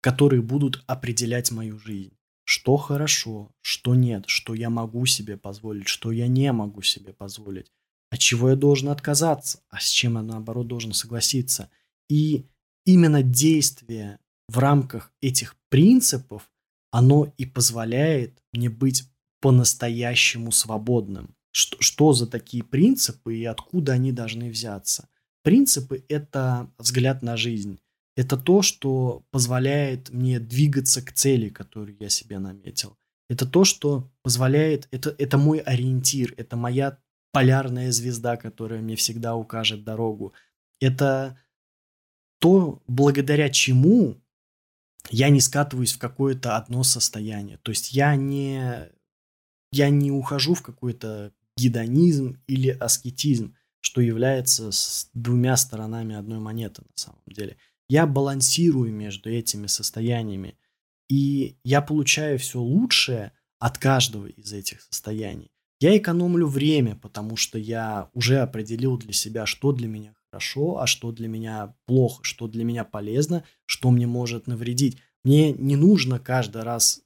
которые 0.00 0.42
будут 0.42 0.82
определять 0.88 1.52
мою 1.52 1.78
жизнь. 1.78 2.18
Что 2.44 2.76
хорошо, 2.76 3.54
что 3.62 3.94
нет, 3.94 4.24
что 4.26 4.52
я 4.52 4.68
могу 4.68 5.06
себе 5.06 5.36
позволить, 5.36 5.88
что 5.88 6.10
я 6.10 6.26
не 6.26 6.52
могу 6.52 6.82
себе 6.82 7.14
позволить, 7.14 7.72
от 8.10 8.18
чего 8.18 8.50
я 8.50 8.56
должен 8.56 8.88
отказаться, 8.88 9.62
а 9.70 9.80
с 9.80 9.88
чем 9.88 10.14
я 10.16 10.22
наоборот 10.22 10.66
должен 10.66 10.92
согласиться. 10.92 11.70
И 12.08 12.46
именно 12.84 13.22
действие 13.22 14.18
в 14.48 14.58
рамках 14.58 15.12
этих 15.20 15.56
принципов 15.68 16.50
оно 16.90 17.32
и 17.38 17.46
позволяет 17.46 18.40
мне 18.52 18.70
быть 18.70 19.04
по-настоящему 19.40 20.52
свободным. 20.52 21.34
Что, 21.50 21.76
что 21.80 22.12
за 22.12 22.26
такие 22.26 22.64
принципы 22.64 23.36
и 23.36 23.44
откуда 23.44 23.92
они 23.92 24.12
должны 24.12 24.50
взяться? 24.50 25.08
Принципы– 25.42 26.04
это 26.08 26.70
взгляд 26.78 27.22
на 27.22 27.36
жизнь. 27.36 27.78
Это 28.16 28.36
то, 28.36 28.62
что 28.62 29.24
позволяет 29.30 30.10
мне 30.10 30.38
двигаться 30.38 31.02
к 31.02 31.12
цели, 31.12 31.48
которую 31.48 31.96
я 31.98 32.08
себе 32.08 32.38
наметил. 32.38 32.96
Это 33.28 33.46
то, 33.46 33.64
что 33.64 34.10
позволяет, 34.22 34.88
это, 34.90 35.14
это 35.18 35.36
мой 35.36 35.58
ориентир, 35.58 36.34
это 36.36 36.56
моя 36.56 36.98
полярная 37.32 37.90
звезда, 37.90 38.36
которая 38.36 38.80
мне 38.80 38.96
всегда 38.96 39.34
укажет 39.34 39.84
дорогу. 39.84 40.32
Это 40.80 41.38
то, 42.38 42.82
благодаря 42.86 43.50
чему 43.50 44.22
я 45.10 45.28
не 45.28 45.40
скатываюсь 45.40 45.92
в 45.92 45.98
какое-то 45.98 46.56
одно 46.56 46.82
состояние. 46.82 47.58
То 47.58 47.70
есть 47.70 47.92
я 47.92 48.16
не, 48.16 48.88
я 49.72 49.90
не 49.90 50.10
ухожу 50.10 50.54
в 50.54 50.62
какой-то 50.62 51.32
гедонизм 51.56 52.40
или 52.46 52.70
аскетизм, 52.70 53.54
что 53.80 54.00
является 54.00 54.72
с 54.72 55.10
двумя 55.12 55.56
сторонами 55.56 56.14
одной 56.14 56.38
монеты 56.38 56.82
на 56.82 56.96
самом 56.96 57.22
деле. 57.26 57.56
Я 57.88 58.06
балансирую 58.06 58.92
между 58.92 59.30
этими 59.30 59.66
состояниями, 59.66 60.56
и 61.08 61.58
я 61.64 61.82
получаю 61.82 62.38
все 62.38 62.60
лучшее 62.60 63.32
от 63.58 63.78
каждого 63.78 64.26
из 64.26 64.52
этих 64.52 64.80
состояний. 64.82 65.50
Я 65.80 65.96
экономлю 65.96 66.46
время, 66.46 66.96
потому 66.96 67.36
что 67.36 67.58
я 67.58 68.08
уже 68.14 68.38
определил 68.38 68.96
для 68.96 69.12
себя, 69.12 69.44
что 69.44 69.72
для 69.72 69.86
меня 69.86 70.14
хорошо, 70.34 70.80
а 70.80 70.86
что 70.88 71.12
для 71.12 71.28
меня 71.28 71.74
плохо, 71.86 72.24
что 72.24 72.48
для 72.48 72.64
меня 72.64 72.82
полезно, 72.82 73.44
что 73.66 73.92
мне 73.92 74.08
может 74.08 74.48
навредить. 74.48 74.98
Мне 75.22 75.52
не 75.52 75.76
нужно 75.76 76.18
каждый 76.18 76.62
раз 76.62 77.02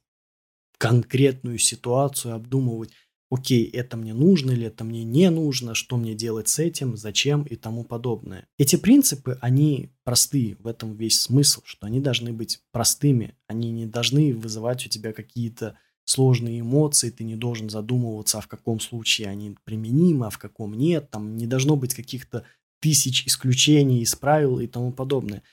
конкретную 0.79 1.59
ситуацию 1.59 2.33
обдумывать, 2.33 2.89
окей, 3.29 3.65
это 3.65 3.97
мне 3.97 4.15
нужно 4.15 4.51
или 4.51 4.65
это 4.65 4.83
мне 4.83 5.03
не 5.03 5.29
нужно, 5.29 5.75
что 5.75 5.97
мне 5.97 6.15
делать 6.15 6.47
с 6.47 6.57
этим, 6.57 6.97
зачем 6.97 7.43
и 7.43 7.55
тому 7.55 7.83
подобное. 7.83 8.47
Эти 8.57 8.77
принципы, 8.77 9.37
они 9.41 9.91
простые, 10.03 10.55
в 10.55 10.65
этом 10.65 10.95
весь 10.95 11.19
смысл, 11.21 11.61
что 11.65 11.85
они 11.85 11.99
должны 11.99 12.33
быть 12.33 12.61
простыми, 12.71 13.35
они 13.47 13.71
не 13.71 13.85
должны 13.85 14.33
вызывать 14.33 14.87
у 14.87 14.89
тебя 14.89 15.13
какие-то 15.13 15.77
сложные 16.09 16.61
эмоции, 16.61 17.11
ты 17.11 17.23
не 17.23 17.35
должен 17.35 17.69
задумываться, 17.69 18.39
а 18.39 18.41
в 18.41 18.47
каком 18.47 18.79
случае 18.79 19.27
они 19.27 19.55
применимы, 19.63 20.25
а 20.25 20.31
в 20.31 20.39
каком 20.39 20.73
нет, 20.73 21.11
там 21.11 21.37
не 21.37 21.45
должно 21.45 21.75
быть 21.75 21.93
каких-то 21.93 22.45
тысяч 22.79 23.27
исключений 23.27 24.01
из 24.01 24.15
правил 24.15 24.59
и 24.59 24.67
тому 24.67 24.91
подобное. 24.91 25.43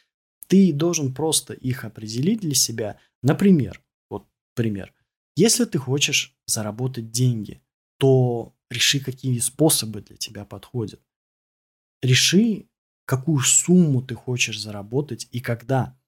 Ты 0.47 0.73
должен 0.73 1.13
просто 1.13 1.53
их 1.53 1.85
определить 1.85 2.41
для 2.41 2.55
себя. 2.55 2.99
Например, 3.23 3.83
вот 4.11 4.27
пример. 4.55 4.95
Если 5.35 5.65
ты 5.65 5.79
хочешь 5.79 6.37
заработать 6.47 7.11
деньги, 7.11 7.63
то 7.99 8.55
реши, 8.71 9.01
какие 9.01 9.39
способы 9.39 10.03
для 10.03 10.17
тебя 10.17 10.45
подходят. 10.45 11.01
Реши, 12.03 12.69
какую 13.07 13.41
сумму 13.41 14.03
ты 14.03 14.15
хочешь 14.15 14.61
заработать 14.61 15.29
и 15.33 15.41
когда. 15.41 15.99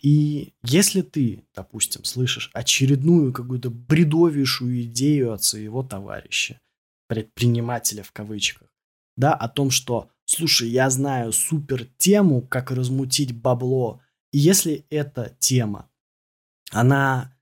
И 0.00 0.54
если 0.62 1.02
ты, 1.02 1.44
допустим, 1.54 2.04
слышишь 2.04 2.50
очередную 2.54 3.32
какую-то 3.32 3.70
бредовейшую 3.70 4.82
идею 4.82 5.32
от 5.32 5.42
своего 5.42 5.82
товарища, 5.82 6.60
предпринимателя 7.08 8.02
в 8.02 8.12
кавычках, 8.12 8.68
да, 9.16 9.34
о 9.34 9.48
том, 9.48 9.70
что, 9.70 10.10
слушай, 10.28 10.68
я 10.68 10.90
знаю 10.90 11.32
супер 11.32 11.86
тему, 11.98 12.42
как 12.42 12.70
размутить 12.70 13.32
бабло, 13.34 14.00
и 14.32 14.38
если 14.38 14.84
эта 14.90 15.36
тема, 15.38 15.88
она 16.70 17.34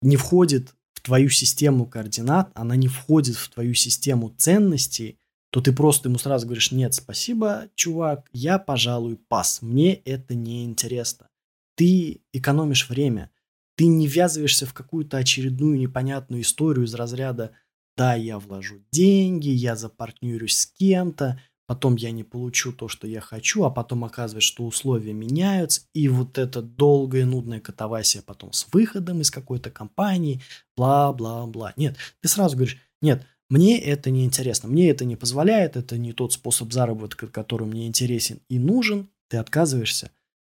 не 0.00 0.16
входит 0.16 0.74
в 0.92 1.00
твою 1.00 1.28
систему 1.28 1.86
координат, 1.86 2.50
она 2.54 2.76
не 2.76 2.88
входит 2.88 3.36
в 3.36 3.50
твою 3.50 3.74
систему 3.74 4.30
ценностей, 4.30 5.18
то 5.50 5.60
ты 5.60 5.72
просто 5.72 6.08
ему 6.08 6.18
сразу 6.18 6.46
говоришь, 6.46 6.72
нет, 6.72 6.94
спасибо, 6.94 7.68
чувак, 7.74 8.28
я, 8.32 8.58
пожалуй, 8.58 9.16
пас, 9.16 9.60
мне 9.62 9.94
это 9.94 10.34
не 10.34 10.64
интересно 10.64 11.28
ты 11.74 12.20
экономишь 12.32 12.88
время, 12.88 13.30
ты 13.76 13.86
не 13.86 14.06
ввязываешься 14.06 14.66
в 14.66 14.74
какую-то 14.74 15.16
очередную 15.16 15.78
непонятную 15.78 16.42
историю 16.42 16.86
из 16.86 16.94
разряда 16.94 17.52
«да, 17.96 18.14
я 18.14 18.38
вложу 18.38 18.82
деньги, 18.90 19.48
я 19.48 19.76
запартнерюсь 19.76 20.58
с 20.58 20.66
кем-то, 20.66 21.40
потом 21.66 21.96
я 21.96 22.10
не 22.10 22.24
получу 22.24 22.72
то, 22.72 22.88
что 22.88 23.06
я 23.06 23.20
хочу, 23.20 23.64
а 23.64 23.70
потом 23.70 24.04
оказывается, 24.04 24.52
что 24.52 24.64
условия 24.64 25.12
меняются, 25.12 25.82
и 25.94 26.08
вот 26.08 26.38
это 26.38 26.62
долгая 26.62 27.24
нудная 27.24 27.60
катавасия 27.60 28.22
потом 28.22 28.52
с 28.52 28.66
выходом 28.72 29.20
из 29.20 29.30
какой-то 29.30 29.70
компании, 29.70 30.42
бла-бла-бла. 30.76 31.72
Нет, 31.76 31.96
ты 32.20 32.28
сразу 32.28 32.56
говоришь, 32.56 32.78
нет, 33.00 33.26
мне 33.48 33.78
это 33.80 34.10
не 34.10 34.24
интересно, 34.24 34.68
мне 34.68 34.90
это 34.90 35.04
не 35.04 35.16
позволяет, 35.16 35.76
это 35.76 35.96
не 35.96 36.12
тот 36.12 36.32
способ 36.32 36.72
заработка, 36.72 37.26
который 37.26 37.66
мне 37.66 37.86
интересен 37.86 38.40
и 38.48 38.58
нужен, 38.58 39.08
ты 39.28 39.36
отказываешься. 39.36 40.10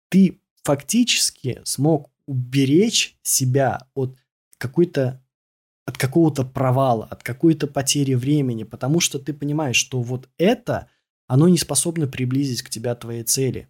Ты 0.08 0.40
фактически 0.62 1.60
смог 1.64 2.10
уберечь 2.26 3.16
себя 3.22 3.86
от 3.94 4.16
какой-то 4.58 5.22
от 5.86 5.98
какого-то 5.98 6.44
провала, 6.44 7.04
от 7.10 7.22
какой-то 7.22 7.66
потери 7.66 8.14
времени, 8.14 8.62
потому 8.62 9.00
что 9.00 9.18
ты 9.18 9.32
понимаешь, 9.32 9.76
что 9.76 10.00
вот 10.00 10.28
это, 10.38 10.88
оно 11.30 11.48
не 11.48 11.58
способно 11.58 12.08
приблизить 12.08 12.62
к 12.62 12.70
тебе 12.70 12.92
твоей 12.96 13.22
цели. 13.22 13.68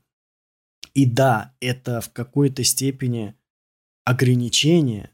И 0.95 1.05
да, 1.05 1.55
это 1.61 2.01
в 2.01 2.11
какой-то 2.11 2.65
степени 2.65 3.35
ограничение, 4.03 5.11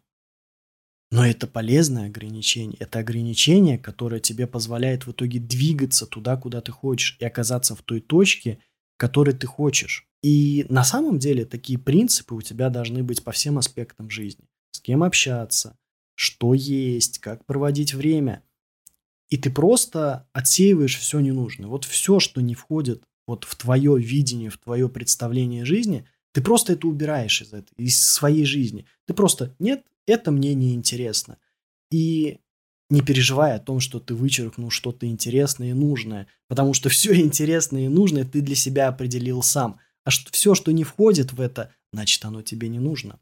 но 1.10 1.26
это 1.26 1.48
полезное 1.48 2.06
ограничение. 2.06 2.76
Это 2.78 3.00
ограничение, 3.00 3.78
которое 3.78 4.20
тебе 4.20 4.46
позволяет 4.46 5.08
в 5.08 5.10
итоге 5.10 5.40
двигаться 5.40 6.06
туда, 6.06 6.36
куда 6.36 6.60
ты 6.60 6.70
хочешь, 6.70 7.16
и 7.18 7.24
оказаться 7.24 7.74
в 7.74 7.82
той 7.82 8.00
точке, 8.00 8.60
которой 8.96 9.34
ты 9.34 9.48
хочешь. 9.48 10.08
И 10.22 10.66
на 10.68 10.84
самом 10.84 11.18
деле 11.18 11.46
такие 11.46 11.80
принципы 11.80 12.36
у 12.36 12.42
тебя 12.42 12.70
должны 12.70 13.02
быть 13.02 13.24
по 13.24 13.32
всем 13.32 13.58
аспектам 13.58 14.08
жизни. 14.08 14.48
С 14.70 14.78
кем 14.78 15.02
общаться, 15.02 15.76
что 16.14 16.54
есть, 16.54 17.18
как 17.18 17.44
проводить 17.44 17.92
время. 17.92 18.44
И 19.30 19.36
ты 19.36 19.50
просто 19.50 20.28
отсеиваешь 20.32 20.98
все 20.98 21.20
ненужное. 21.20 21.68
Вот 21.68 21.84
все, 21.84 22.20
что 22.20 22.40
не 22.40 22.54
входит 22.54 23.02
вот 23.26 23.44
в 23.44 23.56
твое 23.56 23.98
видение, 23.98 24.50
в 24.50 24.58
твое 24.58 24.88
представление 24.88 25.64
жизни, 25.64 26.06
ты 26.32 26.42
просто 26.42 26.74
это 26.74 26.86
убираешь 26.86 27.42
из, 27.42 27.52
этой, 27.52 27.72
из 27.76 28.00
своей 28.00 28.44
жизни. 28.44 28.86
Ты 29.06 29.14
просто, 29.14 29.54
нет, 29.58 29.84
это 30.06 30.30
мне 30.30 30.54
не 30.54 30.74
интересно. 30.74 31.38
И 31.90 32.38
не 32.88 33.00
переживай 33.00 33.54
о 33.54 33.58
том, 33.58 33.80
что 33.80 33.98
ты 33.98 34.14
вычеркнул 34.14 34.70
что-то 34.70 35.06
интересное 35.06 35.70
и 35.70 35.74
нужное, 35.74 36.28
потому 36.46 36.72
что 36.72 36.88
все 36.88 37.14
интересное 37.20 37.86
и 37.86 37.88
нужное 37.88 38.24
ты 38.24 38.40
для 38.40 38.54
себя 38.54 38.88
определил 38.88 39.42
сам. 39.42 39.80
А 40.04 40.10
что, 40.10 40.30
все, 40.30 40.54
что 40.54 40.72
не 40.72 40.84
входит 40.84 41.32
в 41.32 41.40
это, 41.40 41.74
значит, 41.92 42.24
оно 42.24 42.42
тебе 42.42 42.68
не 42.68 42.78
нужно. 42.78 43.18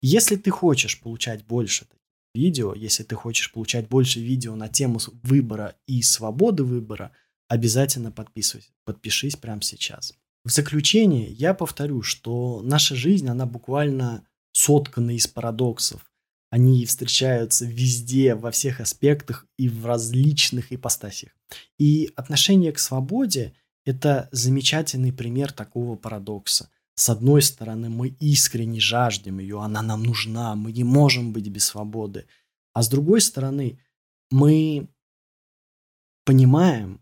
Если 0.00 0.36
ты 0.36 0.50
хочешь 0.50 1.00
получать 1.00 1.44
больше 1.44 1.86
видео, 2.34 2.74
если 2.74 3.02
ты 3.02 3.14
хочешь 3.14 3.52
получать 3.52 3.88
больше 3.88 4.20
видео 4.20 4.54
на 4.54 4.68
тему 4.68 5.00
выбора 5.22 5.76
и 5.86 6.02
свободы 6.02 6.64
выбора, 6.64 7.12
обязательно 7.48 8.10
подписывайся, 8.10 8.70
подпишись 8.84 9.36
прямо 9.36 9.62
сейчас. 9.62 10.14
В 10.44 10.50
заключение 10.50 11.30
я 11.30 11.54
повторю, 11.54 12.02
что 12.02 12.62
наша 12.62 12.96
жизнь, 12.96 13.28
она 13.28 13.46
буквально 13.46 14.26
соткана 14.52 15.12
из 15.12 15.26
парадоксов. 15.26 16.10
Они 16.50 16.84
встречаются 16.84 17.64
везде, 17.64 18.34
во 18.34 18.50
всех 18.50 18.80
аспектах 18.80 19.46
и 19.56 19.68
в 19.68 19.86
различных 19.86 20.72
ипостасях. 20.72 21.30
И 21.78 22.10
отношение 22.16 22.72
к 22.72 22.78
свободе 22.78 23.54
это 23.84 24.28
замечательный 24.32 25.12
пример 25.12 25.52
такого 25.52 25.96
парадокса. 25.96 26.70
С 26.94 27.08
одной 27.08 27.42
стороны, 27.42 27.88
мы 27.88 28.08
искренне 28.08 28.80
жаждем 28.80 29.38
ее, 29.38 29.60
она 29.60 29.82
нам 29.82 30.02
нужна, 30.02 30.54
мы 30.54 30.72
не 30.72 30.84
можем 30.84 31.32
быть 31.32 31.48
без 31.48 31.64
свободы. 31.66 32.26
А 32.74 32.82
с 32.82 32.88
другой 32.88 33.20
стороны, 33.20 33.78
мы 34.30 34.88
понимаем 36.24 37.00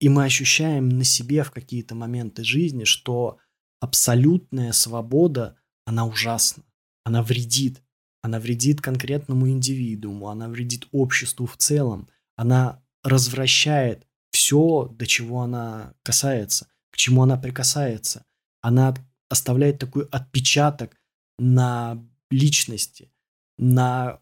и 0.00 0.08
мы 0.08 0.24
ощущаем 0.24 0.88
на 0.88 1.04
себе 1.04 1.44
в 1.44 1.52
какие-то 1.52 1.94
моменты 1.94 2.42
жизни, 2.42 2.82
что 2.82 3.38
абсолютная 3.80 4.72
свобода, 4.72 5.56
она 5.84 6.06
ужасна, 6.06 6.64
она 7.04 7.22
вредит. 7.22 7.80
Она 8.20 8.38
вредит 8.40 8.80
конкретному 8.80 9.48
индивидууму, 9.48 10.28
она 10.28 10.48
вредит 10.48 10.86
обществу 10.92 11.46
в 11.46 11.56
целом, 11.56 12.08
она 12.36 12.82
развращает 13.02 14.06
все, 14.30 14.88
до 14.92 15.06
чего 15.06 15.42
она 15.42 15.94
касается, 16.02 16.68
к 16.90 16.96
чему 16.96 17.22
она 17.22 17.36
прикасается. 17.36 18.24
Она 18.62 18.94
оставляет 19.28 19.78
такой 19.78 20.06
отпечаток 20.06 20.96
на 21.38 22.02
личности, 22.30 23.12
на 23.58 24.20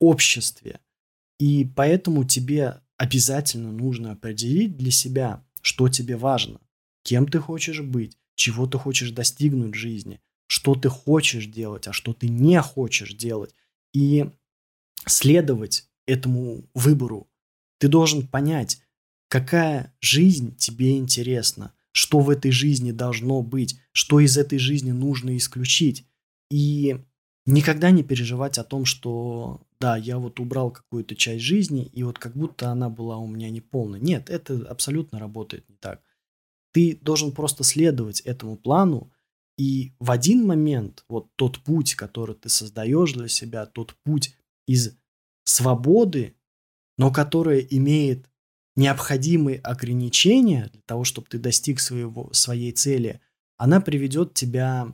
обществе. 0.00 0.80
И 1.38 1.64
поэтому 1.64 2.24
тебе 2.24 2.80
обязательно 2.96 3.72
нужно 3.72 4.12
определить 4.12 4.76
для 4.76 4.90
себя, 4.90 5.44
что 5.62 5.88
тебе 5.88 6.16
важно, 6.16 6.60
кем 7.02 7.26
ты 7.28 7.38
хочешь 7.38 7.80
быть, 7.80 8.18
чего 8.34 8.66
ты 8.66 8.78
хочешь 8.78 9.10
достигнуть 9.10 9.74
в 9.74 9.78
жизни, 9.78 10.20
что 10.46 10.74
ты 10.74 10.88
хочешь 10.88 11.46
делать, 11.46 11.86
а 11.86 11.92
что 11.92 12.12
ты 12.12 12.28
не 12.28 12.60
хочешь 12.60 13.14
делать. 13.14 13.54
И 13.92 14.30
следовать 15.06 15.88
этому 16.06 16.64
выбору. 16.74 17.30
Ты 17.78 17.88
должен 17.88 18.26
понять, 18.26 18.82
какая 19.28 19.94
жизнь 20.00 20.56
тебе 20.56 20.96
интересна, 20.96 21.72
что 21.92 22.20
в 22.20 22.30
этой 22.30 22.50
жизни 22.50 22.92
должно 22.92 23.42
быть, 23.42 23.80
что 23.92 24.20
из 24.20 24.36
этой 24.36 24.58
жизни 24.58 24.92
нужно 24.92 25.36
исключить. 25.36 26.06
И 26.50 26.98
никогда 27.46 27.90
не 27.90 28.02
переживать 28.02 28.58
о 28.58 28.64
том, 28.64 28.84
что 28.84 29.60
да, 29.80 29.96
я 29.96 30.18
вот 30.18 30.40
убрал 30.40 30.70
какую-то 30.70 31.16
часть 31.16 31.42
жизни, 31.42 31.86
и 31.86 32.02
вот 32.02 32.18
как 32.18 32.36
будто 32.36 32.70
она 32.70 32.90
была 32.90 33.16
у 33.16 33.26
меня 33.26 33.50
неполной. 33.50 34.00
Нет, 34.00 34.28
это 34.28 34.66
абсолютно 34.68 35.18
работает 35.18 35.68
не 35.68 35.76
так. 35.76 36.02
Ты 36.72 36.98
должен 37.00 37.32
просто 37.32 37.64
следовать 37.64 38.20
этому 38.20 38.56
плану, 38.56 39.10
и 39.56 39.92
в 39.98 40.10
один 40.10 40.46
момент 40.46 41.04
вот 41.08 41.28
тот 41.36 41.58
путь, 41.60 41.94
который 41.94 42.34
ты 42.34 42.48
создаешь 42.48 43.12
для 43.12 43.28
себя, 43.28 43.66
тот 43.66 43.94
путь 44.04 44.36
из 44.66 44.96
свободы, 45.44 46.34
но 46.96 47.12
которая 47.12 47.60
имеет 47.60 48.26
необходимые 48.76 49.58
ограничения 49.60 50.68
для 50.72 50.82
того, 50.82 51.04
чтобы 51.04 51.28
ты 51.28 51.38
достиг 51.38 51.80
своего, 51.80 52.32
своей 52.32 52.72
цели, 52.72 53.20
она 53.56 53.80
приведет 53.80 54.34
тебя 54.34 54.92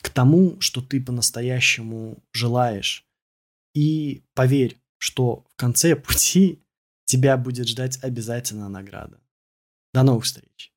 к 0.00 0.10
тому, 0.10 0.60
что 0.60 0.80
ты 0.80 1.00
по-настоящему 1.00 2.22
желаешь. 2.32 3.06
И 3.74 4.24
поверь, 4.34 4.78
что 4.98 5.44
в 5.50 5.56
конце 5.56 5.94
пути 5.94 6.62
тебя 7.04 7.36
будет 7.36 7.68
ждать 7.68 8.02
обязательно 8.02 8.68
награда. 8.68 9.20
До 9.92 10.02
новых 10.02 10.24
встреч! 10.24 10.72